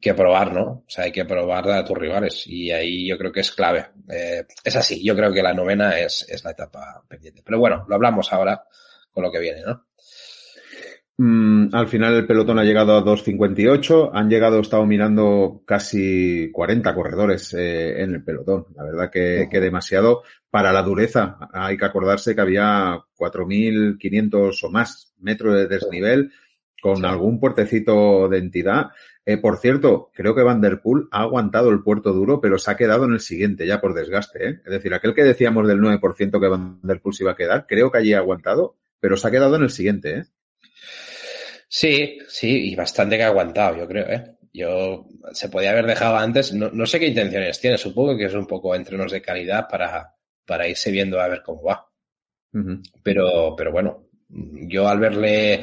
que 0.00 0.14
probar, 0.14 0.52
¿no? 0.52 0.62
O 0.62 0.84
sea, 0.86 1.04
hay 1.04 1.12
que 1.12 1.24
probar 1.24 1.70
a 1.70 1.84
tus 1.84 1.96
rivales 1.96 2.46
y 2.46 2.70
ahí 2.70 3.08
yo 3.08 3.18
creo 3.18 3.30
que 3.30 3.40
es 3.40 3.52
clave. 3.52 3.86
Eh, 4.08 4.44
es 4.64 4.76
así, 4.76 5.04
yo 5.04 5.14
creo 5.14 5.32
que 5.32 5.42
la 5.42 5.54
novena 5.54 5.98
es, 5.98 6.26
es 6.28 6.42
la 6.44 6.52
etapa 6.52 7.02
pendiente. 7.06 7.42
Pero 7.44 7.58
bueno, 7.58 7.84
lo 7.88 7.94
hablamos 7.94 8.32
ahora 8.32 8.64
con 9.12 9.22
lo 9.22 9.30
que 9.30 9.40
viene, 9.40 9.62
¿no? 9.62 9.84
Mm, 11.22 11.74
al 11.74 11.86
final 11.86 12.14
el 12.14 12.26
pelotón 12.26 12.58
ha 12.58 12.64
llegado 12.64 12.96
a 12.96 13.04
2.58, 13.04 14.10
han 14.14 14.30
llegado, 14.30 14.56
he 14.56 14.62
estado 14.62 14.86
mirando 14.86 15.62
casi 15.66 16.50
40 16.50 16.94
corredores 16.94 17.52
eh, 17.52 18.00
en 18.00 18.14
el 18.14 18.24
pelotón. 18.24 18.68
La 18.74 18.84
verdad 18.84 19.10
que, 19.10 19.46
que, 19.50 19.60
demasiado 19.60 20.22
para 20.48 20.72
la 20.72 20.82
dureza. 20.82 21.36
Hay 21.52 21.76
que 21.76 21.84
acordarse 21.84 22.34
que 22.34 22.40
había 22.40 23.04
4.500 23.18 24.64
o 24.64 24.70
más 24.70 25.12
metros 25.18 25.54
de 25.56 25.66
desnivel 25.66 26.32
con 26.80 27.04
algún 27.04 27.38
puertecito 27.38 28.28
de 28.28 28.38
entidad. 28.38 28.90
Eh, 29.24 29.36
por 29.36 29.58
cierto, 29.58 30.10
creo 30.14 30.34
que 30.34 30.42
Van 30.42 30.60
Der 30.60 30.80
Poel 30.80 31.04
ha 31.10 31.22
aguantado 31.22 31.70
el 31.70 31.82
puerto 31.82 32.12
duro, 32.12 32.40
pero 32.40 32.58
se 32.58 32.70
ha 32.70 32.76
quedado 32.76 33.04
en 33.04 33.12
el 33.12 33.20
siguiente 33.20 33.66
ya 33.66 33.80
por 33.80 33.94
desgaste. 33.94 34.48
¿eh? 34.48 34.60
Es 34.64 34.72
decir, 34.72 34.94
aquel 34.94 35.14
que 35.14 35.22
decíamos 35.22 35.68
del 35.68 35.80
9% 35.80 36.40
que 36.40 36.48
Van 36.48 36.80
Der 36.82 37.00
Poel 37.00 37.14
se 37.14 37.24
iba 37.24 37.32
a 37.32 37.36
quedar, 37.36 37.66
creo 37.66 37.90
que 37.90 37.98
allí 37.98 38.12
ha 38.14 38.18
aguantado, 38.18 38.76
pero 38.98 39.16
se 39.16 39.28
ha 39.28 39.30
quedado 39.30 39.56
en 39.56 39.62
el 39.62 39.70
siguiente. 39.70 40.18
¿eh? 40.18 40.24
Sí, 41.68 42.18
sí, 42.28 42.72
y 42.72 42.74
bastante 42.74 43.16
que 43.16 43.22
ha 43.22 43.28
aguantado, 43.28 43.76
yo 43.76 43.86
creo. 43.86 44.08
¿eh? 44.08 44.36
Yo 44.52 45.06
se 45.32 45.48
podía 45.48 45.70
haber 45.70 45.86
dejado 45.86 46.16
antes. 46.16 46.52
No, 46.52 46.86
sé 46.86 46.98
qué 46.98 47.06
intenciones 47.06 47.60
tiene. 47.60 47.78
Supongo 47.78 48.16
que 48.16 48.24
es 48.24 48.34
un 48.34 48.46
poco 48.46 48.74
entrenos 48.74 49.12
de 49.12 49.22
calidad 49.22 49.68
para, 49.68 50.16
para 50.44 50.66
irse 50.66 50.90
viendo 50.90 51.20
a 51.20 51.28
ver 51.28 51.42
cómo 51.44 51.62
va. 51.62 51.86
Pero, 53.04 53.54
pero 53.56 53.70
bueno, 53.70 54.08
yo 54.28 54.88
al 54.88 54.98
verle 54.98 55.60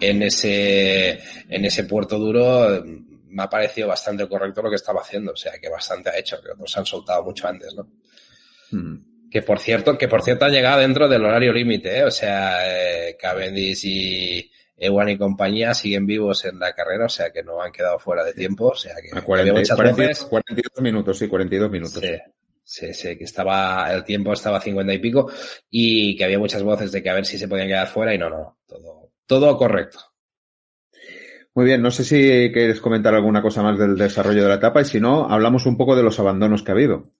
en 0.00 0.22
ese, 0.22 1.20
en 1.48 1.64
ese 1.64 1.84
puerto 1.84 2.18
duro 2.18 2.84
me 3.30 3.42
ha 3.42 3.48
parecido 3.48 3.88
bastante 3.88 4.26
correcto 4.28 4.62
lo 4.62 4.70
que 4.70 4.76
estaba 4.76 5.00
haciendo, 5.00 5.32
o 5.32 5.36
sea 5.36 5.52
que 5.60 5.68
bastante 5.68 6.10
ha 6.10 6.18
hecho, 6.18 6.40
que 6.42 6.50
otros 6.50 6.76
han 6.76 6.86
soltado 6.86 7.22
mucho 7.24 7.46
antes, 7.46 7.74
¿no? 7.74 7.88
Hmm. 8.70 9.28
Que 9.30 9.42
por 9.42 9.58
cierto, 9.58 9.98
que 9.98 10.08
por 10.08 10.22
cierto 10.22 10.46
han 10.46 10.52
llegado 10.52 10.80
dentro 10.80 11.08
del 11.08 11.24
horario 11.24 11.52
límite, 11.52 11.98
¿eh? 11.98 12.04
o 12.04 12.10
sea, 12.10 13.08
eh, 13.08 13.16
Cavendish 13.20 13.84
y 13.84 14.50
Ewan 14.76 15.10
y 15.10 15.18
compañía 15.18 15.74
siguen 15.74 16.06
vivos 16.06 16.44
en 16.46 16.58
la 16.58 16.72
carrera, 16.72 17.06
o 17.06 17.10
sea 17.10 17.30
que 17.30 17.42
no 17.42 17.60
han 17.60 17.72
quedado 17.72 17.98
fuera 17.98 18.24
de 18.24 18.32
tiempo, 18.32 18.68
o 18.68 18.74
sea 18.74 18.94
que, 18.96 19.10
42 20.24 20.80
minutos, 20.80 21.18
sí, 21.18 21.28
42 21.28 21.70
minutos. 21.70 22.00
Sí. 22.00 22.16
Sí, 22.70 22.92
sí, 22.92 23.16
que 23.16 23.24
estaba, 23.24 23.90
el 23.94 24.04
tiempo 24.04 24.34
estaba 24.34 24.58
a 24.58 24.60
50 24.60 24.92
y 24.92 24.98
pico 24.98 25.32
y 25.70 26.14
que 26.14 26.24
había 26.24 26.38
muchas 26.38 26.62
voces 26.62 26.92
de 26.92 27.02
que 27.02 27.08
a 27.08 27.14
ver 27.14 27.24
si 27.24 27.38
se 27.38 27.48
podían 27.48 27.66
quedar 27.66 27.88
fuera 27.88 28.12
y 28.12 28.18
no, 28.18 28.28
no, 28.28 28.58
todo, 28.66 29.07
todo 29.28 29.56
correcto. 29.56 30.00
Muy 31.54 31.66
bien, 31.66 31.82
no 31.82 31.90
sé 31.90 32.02
si 32.04 32.50
quieres 32.52 32.80
comentar 32.80 33.14
alguna 33.14 33.42
cosa 33.42 33.62
más 33.62 33.78
del 33.78 33.96
desarrollo 33.96 34.42
de 34.42 34.48
la 34.48 34.54
etapa 34.54 34.80
y 34.80 34.84
si 34.84 35.00
no, 35.00 35.28
hablamos 35.30 35.66
un 35.66 35.76
poco 35.76 35.94
de 35.94 36.02
los 36.02 36.18
abandonos 36.18 36.62
que 36.62 36.72
ha 36.72 36.74
habido. 36.74 37.10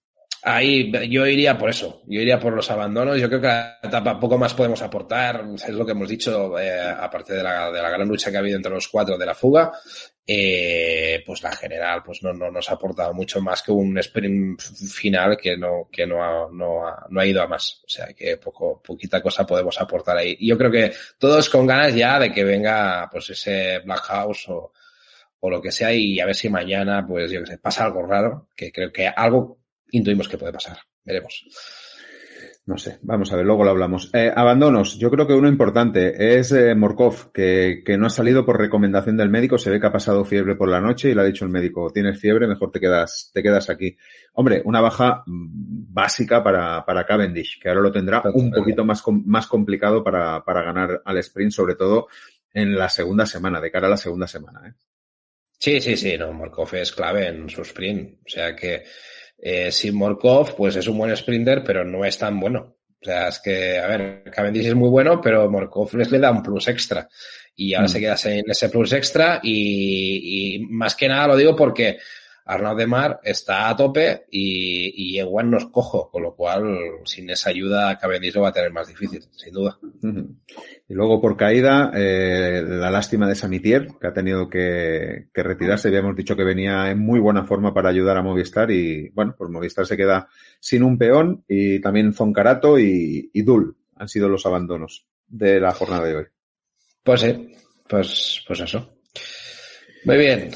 Ahí 0.42 0.92
yo 1.10 1.26
iría 1.26 1.58
por 1.58 1.68
eso, 1.70 2.02
yo 2.06 2.20
iría 2.20 2.38
por 2.38 2.52
los 2.52 2.70
abandonos. 2.70 3.20
Yo 3.20 3.28
creo 3.28 3.40
que 3.40 3.46
la 3.48 3.78
etapa 3.82 4.20
poco 4.20 4.38
más 4.38 4.54
podemos 4.54 4.80
aportar, 4.82 5.44
es 5.54 5.68
lo 5.70 5.84
que 5.84 5.92
hemos 5.92 6.08
dicho, 6.08 6.58
eh, 6.58 6.80
aparte 6.80 7.34
de 7.34 7.42
la, 7.42 7.70
gran 7.70 8.06
lucha 8.06 8.30
que 8.30 8.36
ha 8.36 8.40
habido 8.40 8.56
entre 8.56 8.72
los 8.72 8.88
cuatro 8.88 9.18
de 9.18 9.26
la 9.26 9.34
fuga. 9.34 9.72
Eh, 10.30 11.22
pues 11.24 11.42
la 11.42 11.52
general 11.52 12.02
pues 12.04 12.22
no, 12.22 12.34
no 12.34 12.50
nos 12.50 12.68
ha 12.68 12.74
aportado 12.74 13.14
mucho 13.14 13.40
más 13.40 13.62
que 13.62 13.72
un 13.72 13.96
sprint 13.96 14.60
final 14.60 15.38
que 15.38 15.56
no, 15.56 15.88
ha, 15.90 17.26
ido 17.26 17.42
a 17.42 17.46
más. 17.48 17.82
O 17.84 17.88
sea 17.88 18.12
que 18.12 18.36
poco, 18.36 18.80
poquita 18.82 19.22
cosa 19.22 19.46
podemos 19.46 19.80
aportar 19.80 20.18
ahí. 20.18 20.36
Yo 20.40 20.56
creo 20.58 20.70
que 20.70 20.92
todos 21.18 21.48
con 21.48 21.66
ganas 21.66 21.94
ya 21.94 22.18
de 22.18 22.30
que 22.30 22.44
venga 22.44 23.08
pues 23.10 23.30
ese 23.30 23.80
Black 23.80 24.02
House 24.02 24.48
o, 24.50 24.72
o 25.40 25.50
lo 25.50 25.60
que 25.62 25.72
sea 25.72 25.92
y 25.92 26.20
a 26.20 26.26
ver 26.26 26.34
si 26.34 26.48
mañana 26.48 27.06
pues 27.06 27.30
yo 27.30 27.40
que 27.40 27.46
sé, 27.46 27.58
pasa 27.58 27.84
algo 27.84 28.06
raro, 28.06 28.48
que 28.54 28.70
creo 28.72 28.92
que 28.92 29.08
algo 29.08 29.57
intuimos 29.90 30.28
que 30.28 30.38
puede 30.38 30.52
pasar. 30.52 30.78
Veremos. 31.04 31.44
No 32.68 32.76
sé, 32.76 32.98
vamos 33.00 33.32
a 33.32 33.36
ver, 33.36 33.46
luego 33.46 33.64
lo 33.64 33.70
hablamos. 33.70 34.10
Eh, 34.12 34.30
abandonos, 34.34 34.98
yo 34.98 35.10
creo 35.10 35.26
que 35.26 35.32
uno 35.32 35.48
importante 35.48 36.38
es 36.38 36.52
eh, 36.52 36.74
Morkov, 36.74 37.32
que, 37.32 37.82
que, 37.82 37.96
no 37.96 38.08
ha 38.08 38.10
salido 38.10 38.44
por 38.44 38.58
recomendación 38.58 39.16
del 39.16 39.30
médico, 39.30 39.56
se 39.56 39.70
ve 39.70 39.80
que 39.80 39.86
ha 39.86 39.92
pasado 39.92 40.22
fiebre 40.26 40.54
por 40.54 40.68
la 40.68 40.78
noche 40.78 41.08
y 41.08 41.14
le 41.14 41.22
ha 41.22 41.24
dicho 41.24 41.46
el 41.46 41.50
médico, 41.50 41.90
tienes 41.90 42.20
fiebre, 42.20 42.46
mejor 42.46 42.70
te 42.70 42.78
quedas, 42.78 43.30
te 43.32 43.42
quedas 43.42 43.70
aquí. 43.70 43.96
Hombre, 44.34 44.60
una 44.66 44.82
baja 44.82 45.22
mm, 45.24 45.94
básica 45.94 46.44
para, 46.44 46.84
para 46.84 47.06
Cavendish, 47.06 47.58
que 47.58 47.70
ahora 47.70 47.80
lo 47.80 47.90
tendrá 47.90 48.22
un 48.34 48.50
poquito 48.50 48.84
más, 48.84 49.02
más 49.24 49.46
complicado 49.46 50.04
para, 50.04 50.44
para 50.44 50.62
ganar 50.62 51.00
al 51.06 51.16
sprint, 51.16 51.52
sobre 51.52 51.74
todo 51.74 52.08
en 52.52 52.76
la 52.76 52.90
segunda 52.90 53.24
semana, 53.24 53.62
de 53.62 53.70
cara 53.70 53.86
a 53.86 53.90
la 53.90 53.96
segunda 53.96 54.26
semana. 54.26 54.68
¿eh? 54.68 54.72
Sí, 55.58 55.80
sí, 55.80 55.96
sí, 55.96 56.18
no, 56.18 56.34
Morkov 56.34 56.74
es 56.74 56.92
clave 56.92 57.28
en 57.28 57.48
su 57.48 57.62
sprint, 57.62 58.18
o 58.26 58.28
sea 58.28 58.54
que 58.54 58.84
eh, 59.38 59.70
sin 59.70 59.94
Morkov, 59.94 60.54
pues 60.56 60.76
es 60.76 60.86
un 60.88 60.98
buen 60.98 61.16
sprinter, 61.16 61.62
pero 61.64 61.84
no 61.84 62.04
es 62.04 62.18
tan 62.18 62.38
bueno. 62.40 62.76
O 63.00 63.04
sea, 63.04 63.28
es 63.28 63.38
que, 63.38 63.78
a 63.78 63.86
ver, 63.86 64.24
Cavendish 64.32 64.66
es 64.66 64.74
muy 64.74 64.88
bueno, 64.88 65.20
pero 65.20 65.48
Morkov 65.48 65.94
les 65.94 66.10
le 66.10 66.18
da 66.18 66.32
un 66.32 66.42
plus 66.42 66.66
extra. 66.66 67.08
Y 67.54 67.74
ahora 67.74 67.86
mm. 67.86 67.90
se 67.90 68.00
queda 68.00 68.16
en 68.24 68.50
ese 68.50 68.68
plus 68.68 68.92
extra 68.92 69.40
y, 69.42 70.56
y, 70.56 70.58
más 70.66 70.94
que 70.94 71.08
nada 71.08 71.28
lo 71.28 71.36
digo 71.36 71.54
porque 71.54 71.98
Arnaud 72.48 72.78
de 72.78 72.86
Mar 72.86 73.20
está 73.22 73.68
a 73.68 73.76
tope 73.76 74.24
y, 74.30 74.94
y 74.96 75.18
Ewan 75.18 75.50
nos 75.50 75.66
cojo, 75.66 76.10
con 76.10 76.22
lo 76.22 76.34
cual 76.34 76.78
sin 77.04 77.28
esa 77.28 77.50
ayuda 77.50 77.98
Cavendish 77.98 78.34
lo 78.34 78.40
va 78.40 78.48
a 78.48 78.52
tener 78.52 78.72
más 78.72 78.88
difícil, 78.88 79.22
sin 79.36 79.52
duda. 79.52 79.78
Y 80.02 80.94
luego 80.94 81.20
por 81.20 81.36
caída, 81.36 81.92
eh, 81.94 82.64
la 82.66 82.90
lástima 82.90 83.28
de 83.28 83.34
Samitier, 83.34 83.88
que 84.00 84.06
ha 84.06 84.14
tenido 84.14 84.48
que, 84.48 85.26
que, 85.32 85.42
retirarse. 85.42 85.88
Habíamos 85.88 86.16
dicho 86.16 86.36
que 86.36 86.44
venía 86.44 86.90
en 86.90 86.98
muy 87.00 87.20
buena 87.20 87.44
forma 87.44 87.74
para 87.74 87.90
ayudar 87.90 88.16
a 88.16 88.22
Movistar 88.22 88.70
y 88.70 89.10
bueno, 89.10 89.34
pues 89.36 89.50
Movistar 89.50 89.86
se 89.86 89.98
queda 89.98 90.28
sin 90.58 90.82
un 90.82 90.96
peón 90.96 91.44
y 91.46 91.80
también 91.82 92.14
Zoncarato 92.14 92.78
y, 92.78 93.30
y 93.30 93.42
Dul 93.42 93.76
han 93.96 94.08
sido 94.08 94.26
los 94.30 94.46
abandonos 94.46 95.06
de 95.26 95.60
la 95.60 95.72
jornada 95.72 96.06
de 96.06 96.16
hoy. 96.16 96.24
Pues 97.02 97.20
sí, 97.20 97.52
pues, 97.86 98.42
pues 98.46 98.60
eso. 98.60 98.96
Muy 100.06 100.16
bien. 100.16 100.50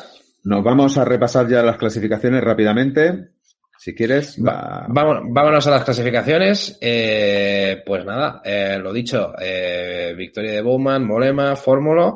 Nos 0.45 0.65
vamos 0.65 0.99
a 0.99 1.05
repasar 1.05 1.49
ya 1.49 1.63
las 1.63 1.77
clasificaciones 1.77 2.43
rápidamente. 2.43 3.31
Si 3.79 3.95
quieres, 3.95 4.39
va... 4.45 4.87
vámonos, 4.89 5.67
a 5.67 5.71
las 5.71 5.85
clasificaciones. 5.85 6.79
Eh, 6.81 7.83
pues 7.85 8.05
nada, 8.05 8.41
eh, 8.45 8.79
lo 8.81 8.93
dicho, 8.93 9.33
eh, 9.41 10.15
victoria 10.17 10.53
de 10.53 10.63
Bowman, 10.63 11.05
Molema, 11.05 11.57
Fórmula. 11.57 12.15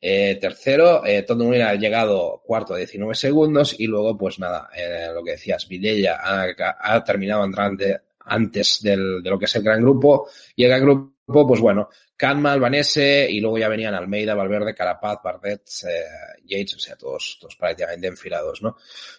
Eh, 0.00 0.38
tercero, 0.40 1.04
eh, 1.04 1.24
todo 1.24 1.50
ha 1.50 1.74
llegado 1.74 2.40
cuarto 2.44 2.74
a 2.74 2.76
19 2.76 3.14
segundos 3.16 3.74
y 3.78 3.86
luego, 3.86 4.16
pues 4.16 4.38
nada, 4.38 4.68
eh, 4.76 5.08
lo 5.12 5.24
que 5.24 5.32
decías, 5.32 5.66
Vidella 5.66 6.20
ha, 6.22 6.46
ha 6.80 7.02
terminado 7.02 7.44
entrante 7.44 8.00
antes 8.20 8.80
del, 8.80 9.22
de 9.22 9.30
lo 9.30 9.38
que 9.38 9.46
es 9.46 9.56
el 9.56 9.64
gran 9.64 9.80
grupo 9.80 10.28
y 10.54 10.62
el 10.62 10.70
gran 10.70 10.82
grupo, 10.82 11.14
pues 11.28 11.60
bueno, 11.60 11.90
Canma, 12.16 12.52
Albanese 12.52 13.26
y 13.30 13.40
luego 13.40 13.58
ya 13.58 13.68
venían 13.68 13.94
Almeida, 13.94 14.34
Valverde, 14.34 14.74
Carapaz, 14.74 15.18
Bardet, 15.22 15.62
eh, 15.86 16.40
Yates, 16.44 16.76
o 16.76 16.78
sea, 16.78 16.96
todos, 16.96 17.36
todos 17.38 17.54
prácticamente 17.56 18.06
enfilados, 18.06 18.62
¿no? 18.62 18.76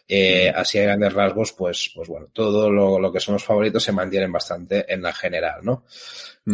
Eh, 0.08 0.52
así 0.54 0.80
a 0.80 0.84
grandes 0.84 1.14
rasgos, 1.14 1.54
pues, 1.54 1.92
pues 1.94 2.08
bueno, 2.10 2.28
todo 2.34 2.72
lo, 2.72 3.00
lo, 3.00 3.12
que 3.12 3.20
son 3.20 3.34
los 3.34 3.44
favoritos 3.44 3.84
se 3.84 3.92
mantienen 3.92 4.32
bastante 4.32 4.92
en 4.92 5.04
la 5.04 5.14
general, 5.14 5.60
¿no? 5.64 5.86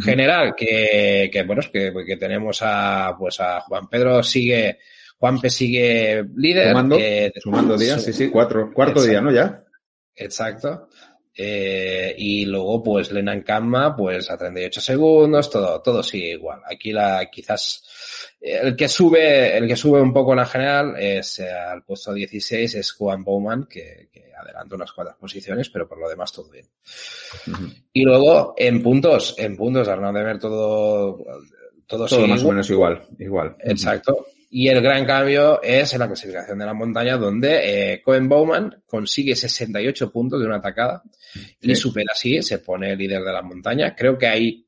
General, 0.04 0.54
que, 0.56 1.30
que 1.32 1.44
bueno, 1.44 1.62
es 1.62 1.70
que, 1.70 1.94
que, 2.06 2.18
tenemos 2.18 2.60
a, 2.62 3.16
pues 3.18 3.40
a 3.40 3.62
Juan 3.62 3.88
Pedro 3.88 4.22
sigue, 4.22 4.80
Juanpe 5.18 5.50
sigue 5.50 6.26
líder. 6.36 6.70
Sumando, 6.70 6.98
eh, 7.00 7.34
sumando 7.42 7.78
días, 7.78 8.04
sí, 8.04 8.12
sí, 8.12 8.30
cuatro, 8.30 8.74
cuarto 8.74 9.02
día, 9.02 9.22
¿no? 9.22 9.32
Ya. 9.32 9.64
Exacto. 10.16 10.90
Eh, 11.38 12.16
y 12.18 12.46
luego, 12.46 12.82
pues, 12.82 13.12
Lenan 13.12 13.42
Kamma, 13.42 13.96
pues, 13.96 14.32
a 14.32 14.38
38 14.38 14.80
segundos, 14.80 15.50
todo, 15.50 15.82
todo 15.82 16.02
sigue 16.02 16.32
igual. 16.32 16.62
Aquí 16.66 16.94
la, 16.94 17.30
quizás, 17.30 17.84
el 18.40 18.76
que 18.76 18.88
sube, 18.88 19.58
el 19.58 19.68
que 19.68 19.76
sube 19.76 20.02
un 20.02 20.14
poco 20.14 20.32
en 20.32 20.38
la 20.38 20.46
general 20.46 20.96
es 20.98 21.40
eh, 21.40 21.52
al 21.52 21.84
puesto 21.84 22.14
16 22.14 22.76
es 22.76 22.92
Juan 22.94 23.24
Bowman, 23.24 23.66
que, 23.66 24.08
que, 24.12 24.32
adelanta 24.34 24.76
unas 24.76 24.92
cuantas 24.92 25.16
posiciones, 25.18 25.70
pero 25.70 25.88
por 25.88 25.98
lo 25.98 26.08
demás 26.08 26.32
todo 26.32 26.50
bien. 26.50 26.68
Uh 27.48 27.52
-huh. 27.52 27.84
Y 27.92 28.04
luego, 28.04 28.54
en 28.58 28.82
puntos, 28.82 29.36
en 29.38 29.58
puntos, 29.58 29.88
de 29.88 30.24
ver 30.24 30.40
todo, 30.40 31.18
todo, 31.88 32.06
todo 32.06 32.28
más 32.28 32.44
o 32.44 32.50
menos 32.50 32.70
igual, 32.70 33.08
igual. 33.20 33.56
Exacto. 33.60 34.26
Y 34.50 34.68
el 34.68 34.82
gran 34.82 35.06
cambio 35.06 35.62
es 35.62 35.94
en 35.94 36.00
la 36.00 36.08
clasificación 36.08 36.60
de 36.60 36.66
la 36.66 36.74
montaña, 36.74 37.18
donde 37.18 37.94
eh, 37.94 38.02
Cohen 38.02 38.30
Bowman 38.30 38.84
consigue 38.86 39.36
68 39.36 40.12
puntos 40.12 40.40
de 40.40 40.46
una 40.46 40.58
atacada 40.58 41.04
sí. 41.34 41.56
y 41.62 41.76
supera 41.76 42.14
así, 42.14 42.42
se 42.42 42.60
pone 42.60 42.96
líder 42.96 43.24
de 43.24 43.34
la 43.34 43.42
montaña. 43.42 43.96
Creo 43.96 44.18
que 44.18 44.28
ahí 44.28 44.68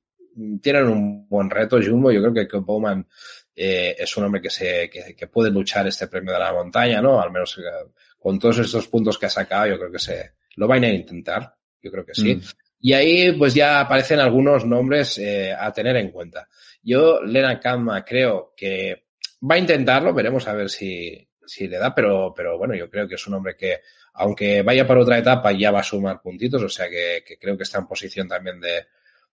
tienen 0.61 0.87
un 0.87 1.27
buen 1.27 1.49
reto, 1.49 1.79
Jumbo. 1.81 2.11
Yo 2.11 2.21
creo 2.21 2.33
que 2.33 2.47
Cohen 2.47 2.65
Bowman 2.65 3.07
eh, 3.55 3.95
es 3.97 4.15
un 4.17 4.25
hombre 4.25 4.41
que, 4.41 4.49
se, 4.49 4.89
que, 4.89 5.15
que, 5.15 5.27
puede 5.27 5.49
luchar 5.49 5.87
este 5.87 6.07
premio 6.07 6.33
de 6.33 6.39
la 6.39 6.53
montaña, 6.53 7.01
¿no? 7.01 7.19
Al 7.19 7.31
menos 7.31 7.57
eh, 7.57 7.89
con 8.19 8.37
todos 8.37 8.59
estos 8.59 8.87
puntos 8.87 9.17
que 9.17 9.25
ha 9.25 9.29
sacado, 9.29 9.67
yo 9.67 9.79
creo 9.79 9.91
que 9.91 9.99
se 9.99 10.31
lo 10.55 10.67
van 10.67 10.83
a 10.83 10.89
intentar. 10.89 11.55
Yo 11.81 11.91
creo 11.91 12.05
que 12.05 12.13
sí. 12.13 12.35
Mm. 12.35 12.41
Y 12.79 12.93
ahí 12.93 13.31
pues 13.31 13.53
ya 13.53 13.79
aparecen 13.79 14.19
algunos 14.19 14.65
nombres 14.65 15.17
eh, 15.17 15.53
a 15.57 15.71
tener 15.71 15.95
en 15.95 16.11
cuenta. 16.11 16.47
Yo, 16.83 17.21
Lena 17.23 17.59
Kama, 17.59 18.05
creo 18.05 18.53
que 18.55 19.06
va 19.41 19.55
a 19.55 19.59
intentarlo, 19.59 20.13
veremos 20.13 20.47
a 20.47 20.53
ver 20.53 20.69
si, 20.69 21.27
si 21.45 21.67
le 21.67 21.77
da, 21.77 21.93
pero, 21.93 22.33
pero 22.35 22.57
bueno, 22.57 22.75
yo 22.75 22.89
creo 22.89 23.07
que 23.07 23.15
es 23.15 23.27
un 23.27 23.35
hombre 23.35 23.55
que, 23.55 23.81
aunque 24.13 24.61
vaya 24.61 24.87
para 24.87 25.01
otra 25.01 25.17
etapa, 25.17 25.51
ya 25.51 25.71
va 25.71 25.81
a 25.81 25.83
sumar 25.83 26.21
puntitos, 26.21 26.61
o 26.63 26.69
sea 26.69 26.89
que, 26.89 27.23
que 27.25 27.37
creo 27.37 27.55
que 27.55 27.63
está 27.63 27.79
en 27.79 27.87
posición 27.87 28.27
también 28.27 28.59
de, 28.59 28.85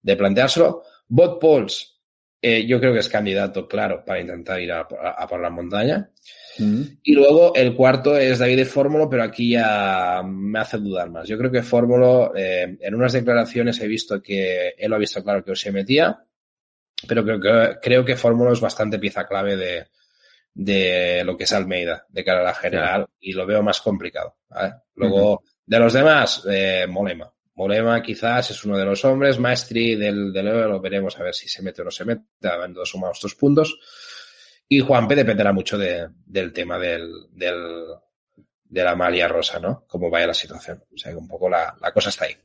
de 0.02 0.16
planteárselo. 0.16 0.82
Bot 1.08 1.40
Pauls, 1.40 2.00
eh, 2.40 2.66
yo 2.66 2.78
creo 2.78 2.92
que 2.92 2.98
es 2.98 3.08
candidato, 3.08 3.66
claro, 3.66 4.04
para 4.04 4.20
intentar 4.20 4.60
ir 4.60 4.72
a, 4.72 4.80
a, 4.80 5.22
a 5.22 5.26
por 5.26 5.40
la 5.40 5.50
montaña. 5.50 6.10
Y 7.02 7.14
luego 7.14 7.52
el 7.56 7.74
cuarto 7.74 8.16
es 8.16 8.38
David 8.38 8.58
de 8.58 8.64
Fórmulo, 8.64 9.10
pero 9.10 9.24
aquí 9.24 9.50
ya 9.50 10.22
me 10.24 10.60
hace 10.60 10.78
dudar 10.78 11.10
más. 11.10 11.26
Yo 11.26 11.36
creo 11.36 11.50
que 11.50 11.62
Fórmulo, 11.62 12.32
eh, 12.36 12.76
en 12.78 12.94
unas 12.94 13.12
declaraciones 13.12 13.80
he 13.80 13.88
visto 13.88 14.22
que 14.22 14.68
él 14.78 14.88
lo 14.88 14.94
ha 14.94 15.00
visto 15.00 15.24
claro 15.24 15.42
que 15.42 15.56
se 15.56 15.72
metía, 15.72 16.22
pero 17.06 17.24
creo 17.24 17.40
que, 17.40 17.78
creo 17.80 18.04
que 18.04 18.16
Fórmula 18.16 18.52
es 18.52 18.60
bastante 18.60 18.98
pieza 18.98 19.26
clave 19.26 19.56
de, 19.56 19.86
de 20.54 21.22
lo 21.24 21.36
que 21.36 21.44
es 21.44 21.52
Almeida 21.52 22.06
de 22.08 22.24
cara 22.24 22.40
a 22.40 22.44
la 22.44 22.54
general 22.54 23.06
y 23.20 23.32
lo 23.32 23.46
veo 23.46 23.62
más 23.62 23.80
complicado. 23.80 24.36
¿vale? 24.48 24.74
Luego, 24.94 25.32
uh 25.32 25.36
-huh. 25.36 25.50
de 25.66 25.78
los 25.78 25.92
demás, 25.92 26.42
eh, 26.50 26.86
Molema. 26.88 27.32
Molema 27.56 28.02
quizás 28.02 28.50
es 28.50 28.64
uno 28.64 28.76
de 28.76 28.84
los 28.84 29.04
hombres, 29.04 29.38
Maestri 29.38 29.94
del, 29.94 30.32
del 30.32 30.46
lo 30.46 30.80
veremos 30.80 31.18
a 31.18 31.22
ver 31.22 31.34
si 31.34 31.48
se 31.48 31.62
mete 31.62 31.82
o 31.82 31.84
no 31.84 31.90
se 31.90 32.04
mete, 32.04 32.24
habiendo 32.48 32.84
sumado 32.84 33.12
estos 33.12 33.34
puntos. 33.36 33.78
Y 34.68 34.80
Juanpe 34.80 35.14
dependerá 35.14 35.52
mucho 35.52 35.78
de, 35.78 36.08
del 36.26 36.52
tema 36.52 36.78
del, 36.78 37.08
del, 37.30 37.84
de 38.64 38.82
la 38.82 38.96
malia 38.96 39.28
rosa, 39.28 39.60
¿no? 39.60 39.84
Cómo 39.86 40.10
vaya 40.10 40.26
la 40.26 40.34
situación. 40.34 40.82
O 40.92 40.98
sea 40.98 41.12
que 41.12 41.18
un 41.18 41.28
poco 41.28 41.48
la, 41.48 41.76
la 41.80 41.92
cosa 41.92 42.08
está 42.08 42.24
ahí. 42.24 42.36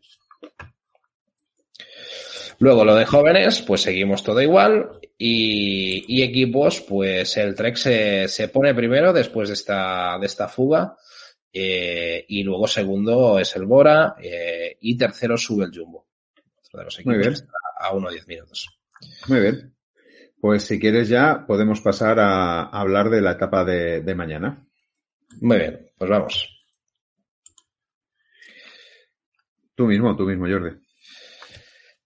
Luego 2.60 2.84
lo 2.84 2.94
de 2.94 3.06
jóvenes, 3.06 3.62
pues 3.62 3.82
seguimos 3.82 4.24
todo 4.24 4.42
igual. 4.42 5.00
Y, 5.18 6.04
y 6.08 6.24
equipos, 6.24 6.82
pues 6.82 7.36
el 7.38 7.56
Trek 7.56 7.76
se, 7.76 8.28
se, 8.28 8.50
pone 8.50 8.76
primero 8.76 9.14
después 9.14 9.48
de 9.48 9.54
esta, 9.54 10.18
de 10.20 10.26
esta 10.26 10.48
fuga. 10.50 10.96
Eh, 11.52 12.26
y 12.28 12.44
luego 12.44 12.68
segundo 12.68 13.40
es 13.40 13.56
el 13.56 13.66
Bora. 13.66 14.16
Eh, 14.22 14.78
y 14.82 14.98
tercero 14.98 15.38
sube 15.38 15.66
el 15.66 15.72
Jumbo. 15.78 16.08
De 16.74 16.84
los 16.84 17.00
equipos 17.00 17.16
Muy 17.16 17.24
bien. 17.24 17.34
a 17.80 17.92
1-10 17.92 18.28
minutos. 18.28 18.80
Muy 19.28 19.40
bien. 19.40 19.74
Pues 20.42 20.64
si 20.64 20.80
quieres 20.80 21.10
ya 21.10 21.46
podemos 21.48 21.82
pasar 21.82 22.20
a, 22.20 22.64
a 22.64 22.82
hablar 22.82 23.10
de 23.10 23.22
la 23.22 23.32
etapa 23.32 23.64
de, 23.64 24.02
de 24.02 24.16
mañana. 24.16 24.66
Muy 25.42 25.58
bien, 25.58 25.92
pues 25.98 26.10
vamos. 26.10 26.64
Tú 29.76 29.86
mismo, 29.86 30.16
tú 30.16 30.24
mismo, 30.26 30.46
Jordi. 30.46 30.78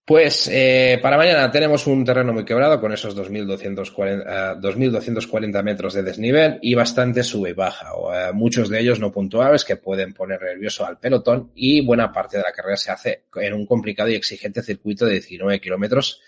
Pues 0.06 0.50
eh, 0.52 0.98
para 1.00 1.16
mañana 1.16 1.50
tenemos 1.50 1.86
un 1.86 2.04
terreno 2.04 2.34
muy 2.34 2.44
quebrado 2.44 2.78
con 2.78 2.92
esos 2.92 3.16
2.240, 3.16 4.58
uh, 4.58 4.60
2.240 4.60 5.62
metros 5.62 5.94
de 5.94 6.02
desnivel 6.02 6.58
y 6.60 6.74
bastante 6.74 7.22
sube 7.22 7.50
y 7.50 7.52
baja. 7.54 7.88
Uh, 7.96 8.34
muchos 8.34 8.68
de 8.68 8.80
ellos 8.80 9.00
no 9.00 9.10
puntuables 9.10 9.64
que 9.64 9.76
pueden 9.76 10.12
poner 10.12 10.42
nervioso 10.42 10.84
al 10.84 10.98
pelotón 10.98 11.52
y 11.54 11.80
buena 11.80 12.12
parte 12.12 12.36
de 12.36 12.42
la 12.42 12.52
carrera 12.52 12.76
se 12.76 12.92
hace 12.92 13.24
en 13.36 13.54
un 13.54 13.64
complicado 13.64 14.10
y 14.10 14.14
exigente 14.14 14.62
circuito 14.62 15.06
de 15.06 15.12
19 15.12 15.58
kilómetros 15.58 16.20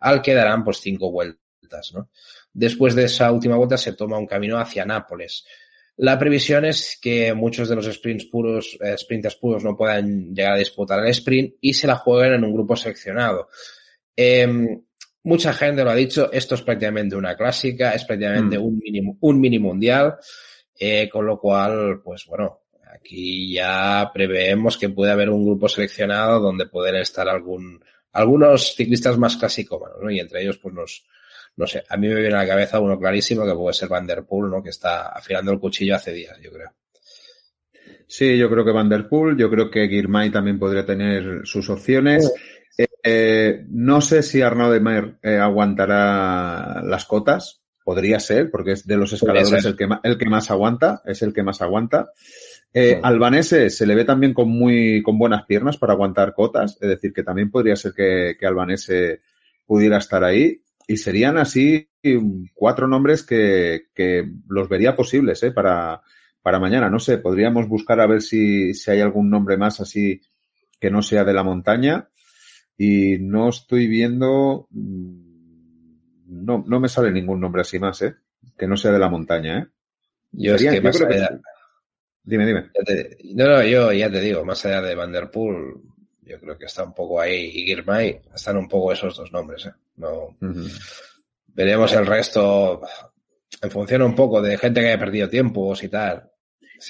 al 0.00 0.20
que 0.20 0.34
darán 0.34 0.62
pues 0.62 0.80
cinco 0.82 1.10
vueltas. 1.10 1.94
¿no? 1.94 2.10
Después 2.52 2.94
de 2.94 3.04
esa 3.04 3.32
última 3.32 3.56
vuelta 3.56 3.78
se 3.78 3.94
toma 3.94 4.18
un 4.18 4.26
camino 4.26 4.58
hacia 4.58 4.84
Nápoles. 4.84 5.46
La 6.02 6.18
previsión 6.18 6.64
es 6.64 6.98
que 7.00 7.32
muchos 7.32 7.68
de 7.68 7.76
los 7.76 7.86
sprints 7.86 8.24
puros, 8.24 8.76
eh, 8.80 8.98
sprinters 8.98 9.36
puros 9.36 9.62
no 9.62 9.76
puedan 9.76 10.34
llegar 10.34 10.54
a 10.54 10.58
disputar 10.58 10.98
el 10.98 11.06
sprint 11.10 11.54
y 11.60 11.74
se 11.74 11.86
la 11.86 11.94
jueguen 11.94 12.32
en 12.32 12.44
un 12.44 12.52
grupo 12.52 12.74
seleccionado. 12.74 13.48
Eh, 14.16 14.80
mucha 15.22 15.52
gente 15.52 15.84
lo 15.84 15.90
ha 15.90 15.94
dicho, 15.94 16.32
esto 16.32 16.56
es 16.56 16.62
prácticamente 16.62 17.14
una 17.14 17.36
clásica, 17.36 17.92
es 17.92 18.04
prácticamente 18.04 18.58
mm. 18.58 18.64
un, 18.64 18.78
mini, 18.78 19.16
un 19.20 19.40
mini 19.40 19.60
mundial, 19.60 20.16
eh, 20.76 21.08
con 21.08 21.24
lo 21.24 21.38
cual, 21.38 22.00
pues 22.02 22.26
bueno, 22.26 22.62
aquí 22.92 23.52
ya 23.52 24.10
preveemos 24.12 24.76
que 24.76 24.88
puede 24.88 25.12
haber 25.12 25.30
un 25.30 25.44
grupo 25.44 25.68
seleccionado 25.68 26.40
donde 26.40 26.66
pueden 26.66 26.96
estar 26.96 27.28
algún, 27.28 27.80
algunos 28.10 28.74
ciclistas 28.74 29.16
más 29.18 29.36
clásicos, 29.36 29.80
¿no? 30.02 30.10
Y 30.10 30.18
entre 30.18 30.42
ellos, 30.42 30.58
pues 30.58 30.74
los, 30.74 31.04
no 31.56 31.66
sé, 31.66 31.84
a 31.88 31.96
mí 31.96 32.08
me 32.08 32.20
viene 32.20 32.34
a 32.34 32.38
la 32.38 32.46
cabeza 32.46 32.80
uno 32.80 32.98
clarísimo 32.98 33.44
que 33.44 33.54
puede 33.54 33.74
ser 33.74 33.88
Van 33.88 34.06
Der 34.06 34.24
Poel, 34.24 34.50
¿no? 34.50 34.62
Que 34.62 34.70
está 34.70 35.08
afilando 35.08 35.52
el 35.52 35.60
cuchillo 35.60 35.96
hace 35.96 36.12
días, 36.12 36.38
yo 36.40 36.50
creo. 36.50 36.70
Sí, 38.06 38.36
yo 38.36 38.50
creo 38.50 38.64
que 38.64 38.72
Van 38.72 38.88
Der 38.88 39.08
Poel, 39.08 39.36
yo 39.36 39.50
creo 39.50 39.70
que 39.70 39.88
Girmay 39.88 40.30
también 40.30 40.58
podría 40.58 40.84
tener 40.84 41.42
sus 41.44 41.68
opciones. 41.70 42.32
Eh, 42.76 42.86
eh, 43.02 43.64
no 43.68 44.00
sé 44.00 44.22
si 44.22 44.42
Arnaud 44.42 44.72
de 44.72 44.80
Mer 44.80 45.14
eh, 45.22 45.36
aguantará 45.36 46.82
las 46.82 47.04
cotas, 47.04 47.62
podría 47.84 48.20
ser, 48.20 48.50
porque 48.50 48.72
es 48.72 48.86
de 48.86 48.96
los 48.96 49.12
escaladores 49.12 49.64
el 49.64 49.76
que, 49.76 49.88
el 50.02 50.18
que 50.18 50.28
más 50.28 50.50
aguanta, 50.50 51.02
es 51.04 51.22
el 51.22 51.32
que 51.32 51.42
más 51.42 51.62
aguanta. 51.62 52.12
Eh, 52.72 52.94
sí. 52.94 53.00
Albanese 53.02 53.70
se 53.70 53.86
le 53.86 53.94
ve 53.94 54.04
también 54.04 54.32
con 54.32 54.48
muy 54.48 55.02
con 55.02 55.18
buenas 55.18 55.44
piernas 55.44 55.76
para 55.76 55.92
aguantar 55.92 56.32
cotas, 56.32 56.78
es 56.80 56.88
decir, 56.88 57.12
que 57.12 57.22
también 57.22 57.50
podría 57.50 57.76
ser 57.76 57.92
que, 57.92 58.36
que 58.38 58.46
Albanese 58.46 59.20
pudiera 59.66 59.98
estar 59.98 60.24
ahí. 60.24 60.60
Y 60.88 60.96
serían 60.96 61.38
así 61.38 61.88
cuatro 62.54 62.88
nombres 62.88 63.22
que, 63.22 63.86
que 63.94 64.28
los 64.48 64.68
vería 64.68 64.96
posibles 64.96 65.42
¿eh? 65.42 65.52
para, 65.52 66.02
para 66.42 66.58
mañana. 66.58 66.90
No 66.90 66.98
sé, 66.98 67.18
podríamos 67.18 67.68
buscar 67.68 68.00
a 68.00 68.06
ver 68.06 68.22
si, 68.22 68.74
si 68.74 68.90
hay 68.90 69.00
algún 69.00 69.30
nombre 69.30 69.56
más 69.56 69.80
así 69.80 70.20
que 70.80 70.90
no 70.90 71.02
sea 71.02 71.24
de 71.24 71.32
la 71.32 71.44
montaña. 71.44 72.08
Y 72.76 73.18
no 73.18 73.50
estoy 73.50 73.86
viendo, 73.86 74.66
no, 74.70 76.64
no 76.66 76.80
me 76.80 76.88
sale 76.88 77.12
ningún 77.12 77.40
nombre 77.40 77.60
así 77.62 77.78
más, 77.78 78.02
¿eh? 78.02 78.14
que 78.58 78.66
no 78.66 78.76
sea 78.76 78.90
de 78.90 78.98
la 78.98 79.08
montaña. 79.08 79.58
¿eh? 79.58 79.66
Yo, 80.32 80.54
es 80.56 80.62
que 80.62 80.80
yo 80.80 80.90
creo 80.90 81.08
allá... 81.08 81.28
que... 81.28 81.40
Dime, 82.24 82.46
dime. 82.46 82.70
Te... 82.84 83.18
no, 83.34 83.46
no, 83.46 83.62
yo 83.64 83.92
ya 83.92 84.10
te 84.10 84.20
digo, 84.20 84.44
más 84.44 84.64
allá 84.64 84.80
de 84.82 84.94
Vanderpool, 84.94 85.82
yo 86.22 86.40
creo 86.40 86.58
que 86.58 86.64
está 86.64 86.84
un 86.84 86.94
poco 86.94 87.20
ahí 87.20 87.50
y 87.54 87.66
Girmay 87.66 88.20
están 88.34 88.56
un 88.56 88.68
poco 88.68 88.92
esos 88.92 89.16
dos 89.16 89.30
nombres. 89.30 89.66
¿eh? 89.66 89.72
No, 90.02 90.24
uh 90.24 90.36
-huh. 90.40 90.70
Veremos 91.46 91.92
el 91.92 92.06
resto 92.06 92.80
en 93.60 93.70
función 93.70 94.02
un 94.02 94.14
poco 94.14 94.42
de 94.42 94.58
gente 94.58 94.80
que 94.80 94.88
haya 94.88 94.98
perdido 94.98 95.28
tiempos 95.28 95.82
y 95.82 95.88
tal. 95.88 96.30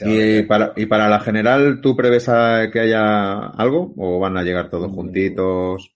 ¿Y 0.00 0.42
para, 0.42 0.72
¿Y 0.76 0.86
para 0.86 1.08
la 1.08 1.20
general 1.20 1.80
tú 1.82 1.94
prevés 1.94 2.28
a 2.28 2.70
que 2.72 2.80
haya 2.80 3.48
algo 3.48 3.92
o 3.98 4.18
van 4.18 4.38
a 4.38 4.42
llegar 4.42 4.70
todos 4.70 4.90
juntitos? 4.90 5.94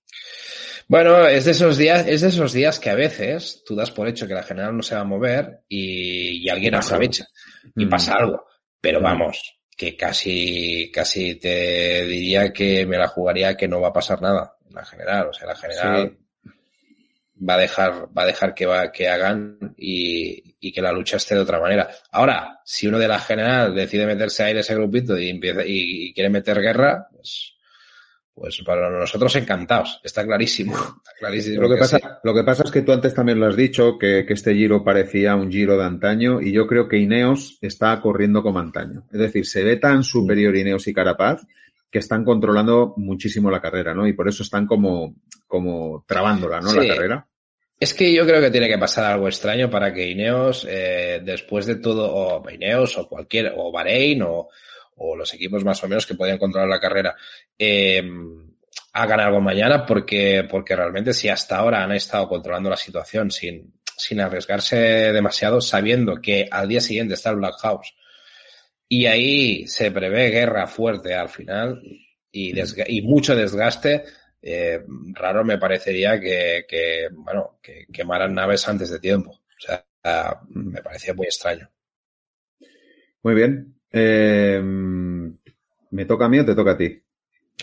Bueno, 0.89 1.27
es 1.27 1.47
de 1.47 1.53
esos 1.53 1.79
días, 1.79 2.07
es 2.07 2.21
de 2.21 2.29
esos 2.29 2.53
días 2.53 2.79
que 2.79 2.91
a 2.91 2.95
veces 2.95 3.63
tú 3.65 3.75
das 3.75 3.91
por 3.91 4.07
hecho 4.07 4.27
que 4.27 4.35
la 4.35 4.43
general 4.43 4.77
no 4.77 4.83
se 4.83 4.95
va 4.95 5.01
a 5.01 5.05
mover 5.05 5.61
y, 5.69 6.45
y 6.45 6.49
alguien 6.49 6.75
aprovecha 6.75 7.27
y 7.75 7.87
pasa 7.87 8.15
algo. 8.15 8.45
Pero 8.81 9.01
vamos, 9.01 9.59
que 9.77 9.97
casi, 9.97 10.91
casi 10.93 11.37
te 11.37 12.05
diría 12.05 12.53
que 12.53 12.87
me 12.87 12.99
la 12.99 13.09
jugaría 13.09 13.57
que 13.57 13.67
no 13.67 13.81
va 13.81 13.89
a 13.89 13.93
pasar 13.93 14.21
nada 14.21 14.57
en 14.69 14.75
la 14.75 14.85
general. 14.85 15.29
O 15.29 15.33
sea, 15.33 15.49
la 15.49 15.57
general 15.57 16.17
sí. 16.17 16.26
Va 17.39 17.55
a 17.55 17.59
dejar, 17.59 18.09
va 18.17 18.23
a 18.23 18.27
dejar 18.27 18.55
que 18.55 18.67
va, 18.67 18.91
que 18.91 19.09
hagan 19.09 19.75
y, 19.77 20.55
y, 20.61 20.73
que 20.73 20.83
la 20.83 20.93
lucha 20.93 21.17
esté 21.17 21.35
de 21.35 21.43
otra 21.43 21.61
manera. 21.61 21.89
Ahora, 22.13 22.61
si 22.65 22.87
uno 22.87 22.99
de 22.99 23.09
la 23.09 23.19
general 23.19 23.75
decide 23.75 24.07
meterse 24.07 24.45
ahí 24.45 24.53
en 24.53 24.59
ese 24.59 24.75
grupito 24.75 25.19
y 25.19 25.29
empieza, 25.29 25.65
y, 25.65 26.09
y 26.09 26.15
quiere 26.15 26.31
meter 26.31 26.61
guerra, 26.61 27.09
pues, 27.13 27.55
pues 28.35 28.63
para 28.65 28.91
nosotros 28.91 29.35
encantados, 29.37 30.01
está 30.03 30.25
clarísimo. 30.25 30.73
Está 31.07 31.13
clarísimo 31.19 31.63
lo, 31.63 31.69
que, 31.69 31.75
que 31.75 31.81
pasa, 31.81 31.99
sí. 31.99 32.05
lo 32.25 32.35
que 32.35 32.45
pasa 32.45 32.63
es 32.65 32.71
que 32.71 32.83
tú 32.83 32.93
antes 32.93 33.15
también 33.15 33.41
lo 33.41 33.47
has 33.47 33.57
dicho, 33.57 33.97
que, 33.99 34.27
que, 34.27 34.35
este 34.35 34.55
giro 34.55 34.85
parecía 34.85 35.35
un 35.35 35.51
giro 35.51 35.79
de 35.79 35.85
antaño, 35.85 36.43
y 36.43 36.53
yo 36.53 36.67
creo 36.67 36.89
que 36.89 36.99
Ineos 36.99 37.59
está 37.63 37.99
corriendo 38.01 38.43
como 38.43 38.59
antaño. 38.59 39.07
Es 39.11 39.19
decir, 39.19 39.47
se 39.47 39.65
ve 39.65 39.77
tan 39.77 40.05
superior 40.05 40.55
Ineos 40.55 40.87
y 40.89 40.93
Carapaz 40.93 41.47
que 41.91 42.01
están 42.01 42.25
controlando 42.25 42.93
muchísimo 42.99 43.51
la 43.51 43.63
carrera, 43.63 43.95
¿no? 43.95 44.07
Y 44.07 44.13
por 44.13 44.29
eso 44.29 44.43
están 44.43 44.67
como, 44.67 45.15
como 45.57 46.05
trabándola, 46.07 46.61
¿no? 46.61 46.71
Sí. 46.71 46.87
La 46.87 46.95
carrera. 46.95 47.27
Es 47.79 47.93
que 47.93 48.13
yo 48.13 48.27
creo 48.27 48.41
que 48.41 48.51
tiene 48.51 48.69
que 48.69 48.79
pasar 48.79 49.05
algo 49.05 49.29
extraño 49.29 49.69
para 49.69 49.93
que 49.93 50.09
Ineos, 50.09 50.67
eh, 50.69 51.21
después 51.23 51.67
de 51.67 51.77
todo, 51.77 52.11
o 52.11 52.51
Ineos 52.51 52.97
o 52.97 53.07
cualquier, 53.07 53.53
o 53.55 53.71
Bahrein 53.71 54.23
o, 54.23 54.49
o 54.97 55.17
los 55.17 55.33
equipos 55.35 55.63
más 55.63 55.83
o 55.85 55.89
menos 55.89 56.07
que 56.07 56.15
podían 56.15 56.39
controlar 56.39 56.69
la 56.69 56.81
carrera, 56.81 57.15
eh, 57.59 58.03
hagan 58.95 59.21
algo 59.21 59.41
mañana 59.43 59.85
porque, 59.85 60.47
porque 60.51 60.75
realmente 60.75 61.13
si 61.13 61.29
hasta 61.29 61.59
ahora 61.59 61.85
han 61.85 61.93
estado 61.93 62.29
controlando 62.29 62.71
la 62.71 62.79
situación 62.79 63.31
sin, 63.31 63.75
sin 63.85 64.21
arriesgarse 64.21 64.77
demasiado, 65.13 65.61
sabiendo 65.61 66.21
que 66.21 66.49
al 66.51 66.69
día 66.69 66.81
siguiente 66.81 67.13
está 67.13 67.31
el 67.31 67.37
Black 67.37 67.59
House 67.61 67.95
y 68.89 69.05
ahí 69.05 69.67
se 69.67 69.91
prevé 69.91 70.31
guerra 70.31 70.67
fuerte 70.67 71.15
al 71.15 71.29
final 71.29 71.83
y 72.33 73.03
mucho 73.03 73.35
desgaste, 73.35 74.05
eh, 74.43 74.83
raro 75.13 75.45
me 75.45 75.59
parecería 75.59 76.21
que, 76.21 76.65
que, 76.69 77.09
bueno, 77.13 77.59
que 77.63 77.87
quemaran 77.93 78.35
naves 78.35 78.67
antes 78.69 78.91
de 78.91 79.01
tiempo. 79.01 79.31
O 79.31 79.41
sea, 79.59 79.85
me 80.51 80.83
parecía 80.83 81.15
muy 81.15 81.27
extraño. 81.27 81.69
Muy 83.23 83.35
bien. 83.35 83.75
Eh, 83.93 84.61
¿Me 84.63 86.05
toca 86.05 86.27
a 86.27 86.29
mí 86.29 86.39
o 86.39 86.45
te 86.45 86.55
toca 86.55 86.73
a 86.73 86.77
ti? 86.77 87.01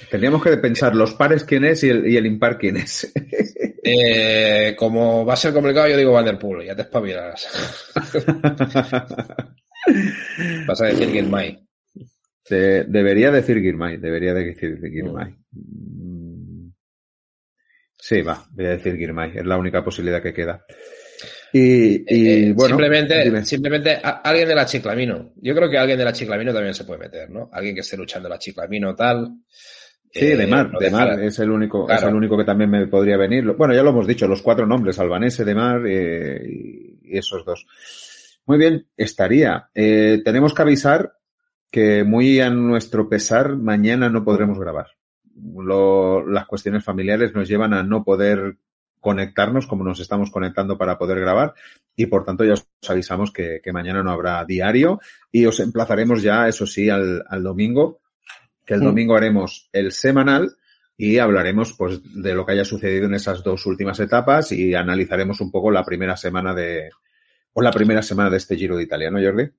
Tendríamos 0.10 0.44
que 0.44 0.58
pensar 0.58 0.96
los 0.96 1.14
pares 1.14 1.44
quién 1.44 1.66
es 1.66 1.84
y 1.84 1.90
el, 1.90 2.08
y 2.08 2.18
el 2.18 2.26
impar 2.26 2.58
quién 2.58 2.78
es. 2.78 3.12
Eh, 3.86 4.76
como 4.78 5.26
va 5.26 5.34
a 5.34 5.36
ser 5.36 5.52
complicado, 5.52 5.90
yo 5.90 5.98
digo 5.98 6.14
Vanderpool, 6.14 6.64
ya 6.64 6.74
te 6.74 6.84
espabilarás. 6.84 7.50
Vas 10.68 10.82
a 10.82 10.86
decir 10.86 11.10
Gilmay. 11.12 11.60
De- 12.50 12.84
debería 12.86 13.32
decir 13.32 13.60
Girmay, 13.60 13.98
debería 13.98 14.34
decir 14.34 14.80
Girmay. 14.82 15.36
Mm. 15.52 16.03
Sí, 18.06 18.22
va, 18.22 18.44
voy 18.52 18.66
a 18.66 18.70
decir 18.72 18.98
Girmay, 18.98 19.32
es 19.38 19.46
la 19.46 19.56
única 19.58 19.82
posibilidad 19.82 20.22
que 20.22 20.34
queda. 20.34 20.66
Y, 21.54 22.04
y, 22.06 22.50
Eh, 22.50 22.54
bueno, 22.54 22.76
simplemente, 22.76 23.24
dime. 23.24 23.46
simplemente 23.46 23.92
a- 24.04 24.22
alguien 24.24 24.48
de 24.50 24.56
la 24.56 24.66
Chiclamino. 24.66 25.32
Yo 25.38 25.56
creo 25.56 25.70
que 25.70 25.78
alguien 25.78 25.98
de 25.98 26.04
la 26.04 26.12
Chiclamino 26.12 26.52
también 26.54 26.74
se 26.74 26.84
puede 26.84 27.00
meter, 27.00 27.30
¿no? 27.30 27.50
Alguien 27.54 27.76
que 27.76 27.80
esté 27.82 27.96
luchando 27.96 28.28
la 28.28 28.38
Chiclamino 28.40 28.94
tal. 28.94 29.32
Sí, 30.12 30.26
Eh, 30.26 30.36
de 30.36 30.48
Mar, 30.48 30.70
no 30.72 30.80
de 30.80 30.92
Mar 30.92 31.18
es 31.22 31.40
el 31.40 31.50
único, 31.50 31.86
Claro. 31.86 32.02
es 32.02 32.08
el 32.10 32.16
único 32.16 32.38
que 32.38 32.44
también 32.44 32.70
me 32.70 32.86
podría 32.88 33.16
venir. 33.16 33.46
Bueno, 33.54 33.74
ya 33.74 33.84
lo 33.84 33.92
hemos 33.92 34.06
dicho, 34.06 34.28
los 34.28 34.42
cuatro 34.42 34.66
nombres, 34.68 35.00
Albanese, 35.00 35.46
de 35.46 35.56
Mar 35.56 35.82
eh, 35.88 36.42
y, 36.46 37.00
y 37.14 37.18
esos 37.18 37.46
dos. 37.46 37.66
Muy 38.46 38.58
bien, 38.58 38.86
estaría. 38.98 39.70
Eh, 39.74 40.22
tenemos 40.26 40.54
que 40.54 40.62
avisar 40.62 41.14
que 41.72 42.04
muy 42.04 42.42
a 42.42 42.50
nuestro 42.50 43.08
pesar, 43.08 43.56
mañana 43.56 44.10
no 44.10 44.26
podremos 44.26 44.60
grabar. 44.60 44.88
Lo- 45.36 46.26
las 46.28 46.46
cuestiones 46.46 46.84
familiares 46.84 47.34
nos 47.34 47.48
llevan 47.48 47.74
a 47.74 47.84
no 47.84 48.04
poder 48.04 48.58
conectarnos 49.00 49.68
como 49.68 49.84
nos 49.84 50.00
estamos 50.00 50.32
conectando 50.32 50.78
para 50.78 50.98
poder 50.98 51.20
grabar 51.20 51.54
y 51.96 52.06
por 52.06 52.24
tanto 52.24 52.46
ya 52.46 52.54
os 52.54 52.66
avisamos 52.90 53.32
que, 53.32 53.60
que 53.62 53.74
mañana 53.74 54.02
no 54.02 54.12
habrá 54.12 54.46
diario 54.46 55.00
y 55.32 55.46
os 55.46 55.60
emplazaremos 55.60 56.22
ya, 56.24 56.48
eso 56.48 56.66
sí, 56.66 56.90
al, 56.90 57.24
al 57.28 57.44
domingo, 57.44 58.00
que 58.66 58.76
el 58.76 58.80
domingo 58.86 59.16
haremos 59.16 59.70
el 59.74 59.92
semanal 59.92 60.56
y 60.96 61.18
hablaremos 61.18 61.74
pues 61.74 62.00
de 62.22 62.34
lo 62.34 62.46
que 62.46 62.54
haya 62.54 62.64
sucedido 62.64 63.08
en 63.08 63.16
esas 63.16 63.44
dos 63.44 63.66
últimas 63.66 64.00
etapas 64.00 64.52
y 64.54 64.74
analizaremos 64.74 65.42
un 65.42 65.52
poco 65.52 65.70
la 65.70 65.84
primera 65.84 66.16
semana 66.16 66.54
de 66.54 66.90
o 67.54 67.62
la 67.62 67.72
primera 67.72 68.02
semana 68.02 68.30
de 68.30 68.38
este 68.38 68.56
Giro 68.56 68.78
de 68.78 68.84
Italia, 68.84 69.12
¿no, 69.12 69.20
Jordi? 69.22 69.50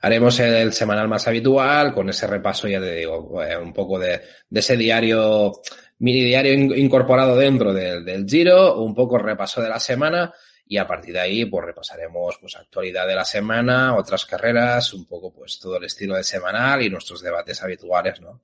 Haremos 0.00 0.38
el 0.40 0.72
semanal 0.72 1.08
más 1.08 1.26
habitual, 1.26 1.92
con 1.92 2.08
ese 2.08 2.26
repaso, 2.26 2.68
ya 2.68 2.80
te 2.80 2.94
digo, 2.94 3.42
eh, 3.42 3.56
un 3.56 3.72
poco 3.72 3.98
de, 3.98 4.20
ese 4.52 4.76
diario, 4.76 5.52
mini 5.98 6.22
diario 6.24 6.52
in- 6.52 6.78
incorporado 6.78 7.36
dentro 7.36 7.72
del, 7.72 8.04
del 8.04 8.26
Giro, 8.28 8.80
un 8.80 8.94
poco 8.94 9.18
repaso 9.18 9.60
de 9.62 9.68
la 9.68 9.80
semana 9.80 10.32
y 10.66 10.78
a 10.78 10.86
partir 10.86 11.12
de 11.12 11.20
ahí 11.20 11.44
pues 11.44 11.64
repasaremos 11.66 12.38
pues 12.40 12.56
actualidad 12.56 13.06
de 13.06 13.14
la 13.16 13.24
semana, 13.24 13.94
otras 13.96 14.24
carreras, 14.24 14.94
un 14.94 15.06
poco 15.06 15.32
pues 15.32 15.58
todo 15.58 15.76
el 15.76 15.84
estilo 15.84 16.14
de 16.16 16.24
semanal 16.24 16.80
y 16.82 16.88
nuestros 16.88 17.20
debates 17.20 17.62
habituales, 17.62 18.20
¿no? 18.20 18.42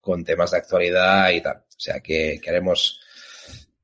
Con 0.00 0.24
temas 0.24 0.52
de 0.52 0.58
actualidad 0.58 1.30
y 1.30 1.40
tal. 1.40 1.56
O 1.56 1.64
sea 1.80 2.00
que, 2.00 2.38
que 2.42 2.50
haremos 2.50 3.00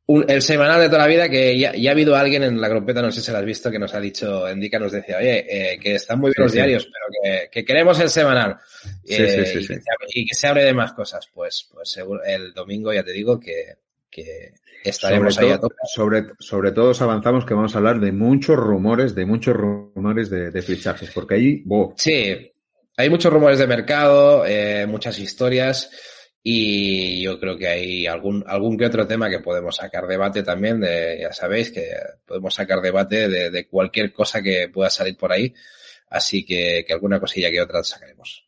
un- 0.07 0.25
el 0.29 0.41
semanal 0.43 0.81
de 0.81 0.87
toda 0.87 0.99
la 1.01 1.07
vida 1.09 1.29
que 1.29 1.59
ya, 1.59 1.75
ya 1.75 1.91
ha 1.91 1.93
habido 1.93 2.15
alguien 2.17 2.43
en 2.45 2.61
la 2.61 2.69
grupeta, 2.69 3.03
no 3.03 3.11
sé 3.11 3.21
si 3.21 3.31
lo 3.33 3.39
has 3.39 3.45
visto, 3.45 3.71
que 3.71 3.79
nos 3.79 3.93
ha 3.95 4.01
dicho, 4.01 4.49
Endica 4.49 4.79
nos 4.79 4.93
decía, 4.93 5.19
oye, 5.19 5.47
eh, 5.75 5.79
que 5.81 5.95
están 5.97 6.19
muy 6.21 6.29
bien 6.29 6.35
Sí, 6.37 6.43
los 6.43 6.53
sí. 6.53 6.57
diarios, 6.59 6.85
pero 6.87 7.07
que, 7.23 7.49
que 7.51 7.65
queremos 7.65 7.99
el 8.01 8.09
semanal. 8.11 8.57
Sí, 9.05 9.15
Eh, 9.15 9.47
sí, 9.47 9.63
sí, 9.63 9.73
y. 9.75 9.77
Que 9.77 9.83
y 10.21 10.27
que 10.27 10.35
se 10.35 10.47
hable 10.47 10.65
de 10.65 10.75
más 10.75 10.93
cosas. 10.93 11.29
Pues, 11.35 11.69
pues 11.73 11.89
seguro, 11.91 12.23
el 12.25 12.53
domingo 12.53 12.93
ya 12.93 13.03
te 13.03 13.13
digo 13.13 13.39
que, 13.41 13.75
que 14.11 14.53
Sobre 14.55 14.91
estaremos 14.91 15.39
ahí 15.39 15.51
a 15.51 15.59
todo, 15.59 15.71
sobre, 15.93 16.25
sobre 16.39 16.71
todo 16.73 16.91
os 16.91 17.03
avanzamos 17.03 17.45
que 17.45 17.55
vamos 17.55 17.75
a 17.75 17.79
hablar 17.79 17.99
de 17.99 18.13
muchos 18.13 18.57
rumores, 18.57 19.15
de 19.15 19.27
muchos 19.27 19.57
rumores 19.57 20.31
de, 20.31 20.51
de 20.53 20.63
fichajes, 20.63 21.11
porque 21.13 21.35
ahí, 21.35 21.63
bo, 21.65 21.95
Sí, 21.99 22.53
hay 22.97 23.11
muchos 23.11 23.33
rumores 23.33 23.59
de 23.59 23.67
mercado, 23.67 24.45
eh, 24.47 24.87
muchas 24.87 25.19
historias 25.19 25.91
y 26.49 27.23
yo 27.23 27.41
creo 27.41 27.57
que 27.57 27.67
hay 27.67 28.07
algún, 28.07 28.45
algún 28.47 28.79
que 28.79 28.87
otro 28.87 29.05
tema 29.05 29.29
que 29.29 29.41
podemos 29.41 29.75
sacar 29.75 30.07
debate 30.07 30.45
también, 30.45 30.79
de, 30.79 31.19
ya 31.21 31.33
sabéis 31.33 31.73
que 31.73 31.89
podemos 32.25 32.55
sacar 32.55 32.81
debate 32.81 33.29
de, 33.29 33.67
cualquier 33.67 34.13
cosa 34.13 34.41
que 34.41 34.69
pueda 34.73 34.89
salir 34.89 35.17
por 35.17 35.33
ahí, 35.33 35.53
así 36.09 36.45
que, 36.45 36.85
que 36.87 36.93
alguna 36.93 37.19
cosilla 37.19 37.51
que 37.51 37.61
otra 37.61 37.83
sacaremos. 37.83 38.47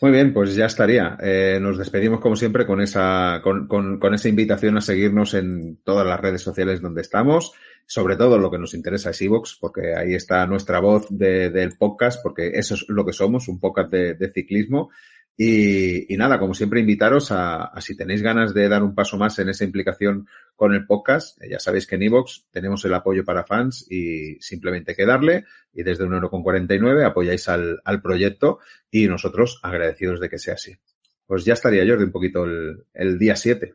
Muy 0.00 0.10
bien, 0.10 0.34
pues 0.34 0.56
ya 0.56 0.66
estaría. 0.66 1.16
Eh, 1.22 1.60
nos 1.62 1.78
despedimos 1.78 2.18
como 2.18 2.34
siempre 2.34 2.66
con 2.66 2.80
esa, 2.80 3.40
con, 3.40 3.68
con, 3.68 4.00
con 4.00 4.14
esa 4.14 4.28
invitación 4.28 4.76
a 4.78 4.80
seguirnos 4.80 5.34
en 5.34 5.76
todas 5.84 6.04
las 6.04 6.18
redes 6.18 6.42
sociales 6.42 6.80
donde 6.80 7.02
estamos. 7.02 7.52
Sobre 7.86 8.16
todo 8.16 8.36
lo 8.36 8.50
que 8.50 8.58
nos 8.58 8.74
interesa 8.74 9.10
es 9.10 9.22
Evox, 9.22 9.58
porque 9.60 9.94
ahí 9.94 10.14
está 10.14 10.44
nuestra 10.48 10.80
voz 10.80 11.06
de, 11.08 11.50
del 11.50 11.76
podcast, 11.78 12.20
porque 12.20 12.48
eso 12.54 12.74
es 12.74 12.84
lo 12.88 13.06
que 13.06 13.12
somos, 13.12 13.46
un 13.46 13.60
podcast 13.60 13.92
de 13.92 14.32
ciclismo. 14.34 14.90
Y, 15.36 16.12
y, 16.12 16.16
nada, 16.16 16.38
como 16.38 16.54
siempre, 16.54 16.80
invitaros 16.80 17.32
a, 17.32 17.64
a, 17.64 17.80
si 17.80 17.96
tenéis 17.96 18.22
ganas 18.22 18.52
de 18.52 18.68
dar 18.68 18.82
un 18.82 18.94
paso 18.94 19.16
más 19.16 19.38
en 19.38 19.48
esa 19.48 19.64
implicación 19.64 20.28
con 20.54 20.74
el 20.74 20.86
podcast, 20.86 21.42
eh, 21.42 21.48
ya 21.50 21.58
sabéis 21.58 21.86
que 21.86 21.94
en 21.94 22.02
Evox 22.02 22.46
tenemos 22.50 22.84
el 22.84 22.94
apoyo 22.94 23.24
para 23.24 23.44
fans 23.44 23.86
y 23.90 24.36
simplemente 24.40 24.92
hay 24.92 24.96
que 24.96 25.06
darle 25.06 25.44
y 25.72 25.82
desde 25.82 26.04
un 26.04 26.12
euro 26.12 26.30
con 26.30 26.42
49 26.42 27.04
apoyáis 27.04 27.48
al, 27.48 27.80
al 27.84 28.02
proyecto 28.02 28.58
y 28.90 29.06
nosotros 29.08 29.58
agradecidos 29.62 30.20
de 30.20 30.28
que 30.28 30.38
sea 30.38 30.54
así. 30.54 30.76
Pues 31.26 31.44
ya 31.44 31.54
estaría 31.54 31.86
Jordi 31.86 32.04
un 32.04 32.12
poquito 32.12 32.44
el, 32.44 32.84
el 32.92 33.18
día 33.18 33.34
7. 33.34 33.74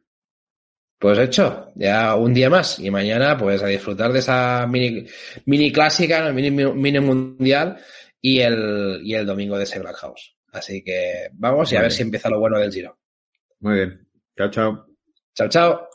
Pues 0.99 1.19
hecho, 1.19 1.71
ya 1.75 2.15
un 2.15 2.33
día 2.33 2.49
más 2.49 2.79
y 2.79 2.89
mañana 2.89 3.37
pues 3.37 3.61
a 3.61 3.67
disfrutar 3.67 4.13
de 4.13 4.19
esa 4.19 4.65
mini, 4.67 5.05
mini 5.45 5.71
clásica, 5.71 6.31
mini, 6.31 6.51
mini 6.51 6.99
mundial 6.99 7.77
y 8.21 8.39
el, 8.39 9.01
y 9.03 9.13
el 9.13 9.25
domingo 9.25 9.57
de 9.57 9.63
ese 9.63 9.79
Black 9.79 9.97
House. 9.97 10.36
Así 10.57 10.83
que 10.83 11.29
vamos 11.33 11.71
y 11.71 11.75
a 11.75 11.81
ver 11.81 11.91
si 11.91 12.03
empieza 12.03 12.29
lo 12.29 12.39
bueno 12.39 12.59
del 12.59 12.71
Giro. 12.71 12.97
Muy 13.59 13.75
bien. 13.75 14.07
Chao, 14.37 14.49
chao. 14.49 14.85
Chao, 15.33 15.49
chao. 15.49 15.86